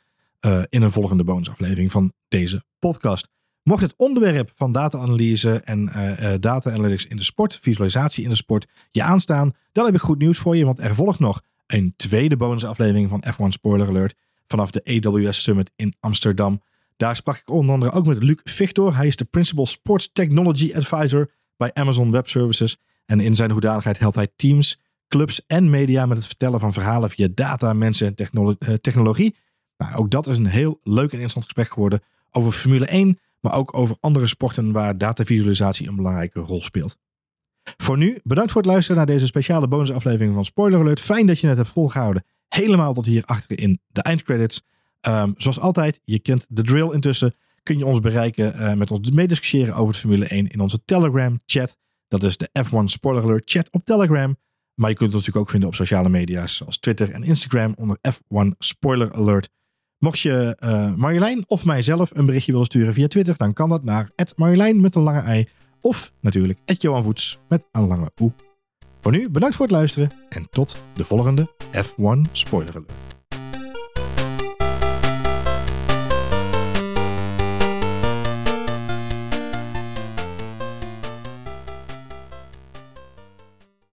in 0.68 0.82
een 0.82 0.92
volgende 0.92 1.24
bonusaflevering 1.24 1.92
van 1.92 2.12
deze 2.28 2.64
podcast. 2.78 3.28
Mocht 3.62 3.82
het 3.82 3.94
onderwerp 3.96 4.50
van 4.54 4.72
data-analyse 4.72 5.60
en 5.60 5.90
data 6.40 6.70
analytics 6.70 7.06
in 7.06 7.16
de 7.16 7.24
sport, 7.24 7.58
visualisatie 7.62 8.24
in 8.24 8.30
de 8.30 8.36
sport, 8.36 8.66
je 8.90 9.02
aanstaan, 9.02 9.54
dan 9.72 9.84
heb 9.84 9.94
ik 9.94 10.00
goed 10.00 10.18
nieuws 10.18 10.38
voor 10.38 10.56
je. 10.56 10.64
Want 10.64 10.80
er 10.80 10.94
volgt 10.94 11.18
nog 11.18 11.40
een 11.66 11.94
tweede 11.96 12.36
bonusaflevering 12.36 13.08
van 13.08 13.24
F1 13.32 13.48
Spoiler 13.48 13.88
Alert 13.88 14.14
vanaf 14.46 14.70
de 14.70 15.02
AWS 15.04 15.42
Summit 15.42 15.70
in 15.76 15.94
Amsterdam. 16.00 16.62
Daar 16.96 17.16
sprak 17.16 17.36
ik 17.36 17.50
onder 17.50 17.74
andere 17.74 17.92
ook 17.92 18.06
met 18.06 18.22
Luc 18.22 18.38
Victor. 18.44 18.96
Hij 18.96 19.06
is 19.06 19.16
de 19.16 19.24
Principal 19.24 19.66
Sports 19.66 20.12
Technology 20.12 20.72
Advisor 20.74 21.30
bij 21.56 21.70
Amazon 21.74 22.10
Web 22.10 22.28
Services. 22.28 22.76
En 23.06 23.20
in 23.20 23.36
zijn 23.36 23.50
hoedanigheid 23.50 23.98
helpt 23.98 24.16
hij 24.16 24.28
teams, 24.36 24.78
clubs 25.08 25.46
en 25.46 25.70
media 25.70 26.06
met 26.06 26.16
het 26.16 26.26
vertellen 26.26 26.60
van 26.60 26.72
verhalen 26.72 27.10
via 27.10 27.28
data, 27.34 27.72
mensen 27.72 28.14
en 28.16 28.56
eh, 28.58 28.74
technologie. 28.74 29.36
Nou, 29.76 29.94
ook 29.94 30.10
dat 30.10 30.26
is 30.26 30.36
een 30.36 30.46
heel 30.46 30.80
leuk 30.82 31.06
en 31.06 31.12
interessant 31.12 31.44
gesprek 31.44 31.72
geworden 31.72 32.00
over 32.30 32.52
Formule 32.52 32.86
1, 32.86 33.18
maar 33.40 33.54
ook 33.54 33.76
over 33.76 33.96
andere 34.00 34.26
sporten 34.26 34.72
waar 34.72 34.98
datavisualisatie 34.98 35.88
een 35.88 35.96
belangrijke 35.96 36.40
rol 36.40 36.62
speelt. 36.62 36.96
Voor 37.76 37.96
nu, 37.96 38.20
bedankt 38.22 38.52
voor 38.52 38.60
het 38.60 38.70
luisteren 38.70 38.96
naar 38.96 39.06
deze 39.06 39.26
speciale 39.26 39.68
bonusaflevering 39.68 40.34
van 40.34 40.44
Spoiler 40.44 40.80
Alert. 40.80 41.00
Fijn 41.00 41.26
dat 41.26 41.40
je 41.40 41.46
het 41.46 41.56
hebt 41.56 41.68
volgehouden. 41.68 42.24
Helemaal 42.48 42.92
tot 42.92 43.06
hier 43.06 43.24
achter 43.24 43.58
in 43.58 43.80
de 43.88 44.02
eindcredits. 44.02 44.62
Um, 45.00 45.34
zoals 45.36 45.60
altijd, 45.60 46.00
je 46.04 46.18
kent 46.18 46.46
de 46.48 46.62
drill 46.62 46.90
intussen 46.90 47.34
kun 47.66 47.78
je 47.78 47.86
ons 47.86 48.00
bereiken 48.00 48.54
uh, 48.56 48.72
met 48.72 48.90
ons 48.90 49.10
meediscussiëren 49.10 49.74
over 49.74 49.92
de 49.92 49.98
Formule 49.98 50.26
1 50.26 50.48
in 50.48 50.60
onze 50.60 50.84
Telegram 50.84 51.40
chat. 51.46 51.76
Dat 52.08 52.22
is 52.22 52.36
de 52.36 52.48
F1 52.64 52.84
Spoiler 52.84 53.22
Alert 53.22 53.50
chat 53.50 53.70
op 53.70 53.84
Telegram. 53.84 54.36
Maar 54.74 54.90
je 54.90 54.96
kunt 54.96 55.14
ons 55.14 55.18
natuurlijk 55.18 55.44
ook 55.44 55.50
vinden 55.50 55.68
op 55.68 55.74
sociale 55.74 56.08
media 56.08 56.46
zoals 56.46 56.78
Twitter 56.78 57.10
en 57.10 57.22
Instagram 57.22 57.74
onder 57.76 57.98
F1 58.12 58.56
Spoiler 58.58 59.12
Alert. 59.12 59.48
Mocht 59.98 60.20
je 60.20 60.56
uh, 60.60 60.94
Marjolein 60.94 61.44
of 61.46 61.64
mijzelf 61.64 62.10
een 62.14 62.26
berichtje 62.26 62.52
willen 62.52 62.66
sturen 62.66 62.94
via 62.94 63.06
Twitter, 63.06 63.36
dan 63.36 63.52
kan 63.52 63.68
dat 63.68 63.84
naar 63.84 64.10
Marjolein 64.36 64.80
met 64.80 64.94
een 64.94 65.02
lange 65.02 65.20
ei. 65.20 65.48
Of 65.80 66.12
natuurlijk 66.20 66.58
Johan 66.82 67.02
Voets 67.02 67.38
met 67.48 67.66
een 67.72 67.86
lange 67.86 68.10
oe. 68.20 68.32
Voor 69.00 69.12
nu 69.12 69.30
bedankt 69.30 69.56
voor 69.56 69.66
het 69.66 69.74
luisteren 69.74 70.10
en 70.28 70.46
tot 70.50 70.76
de 70.94 71.04
volgende 71.04 71.50
F1 71.72 72.30
Spoiler. 72.32 72.84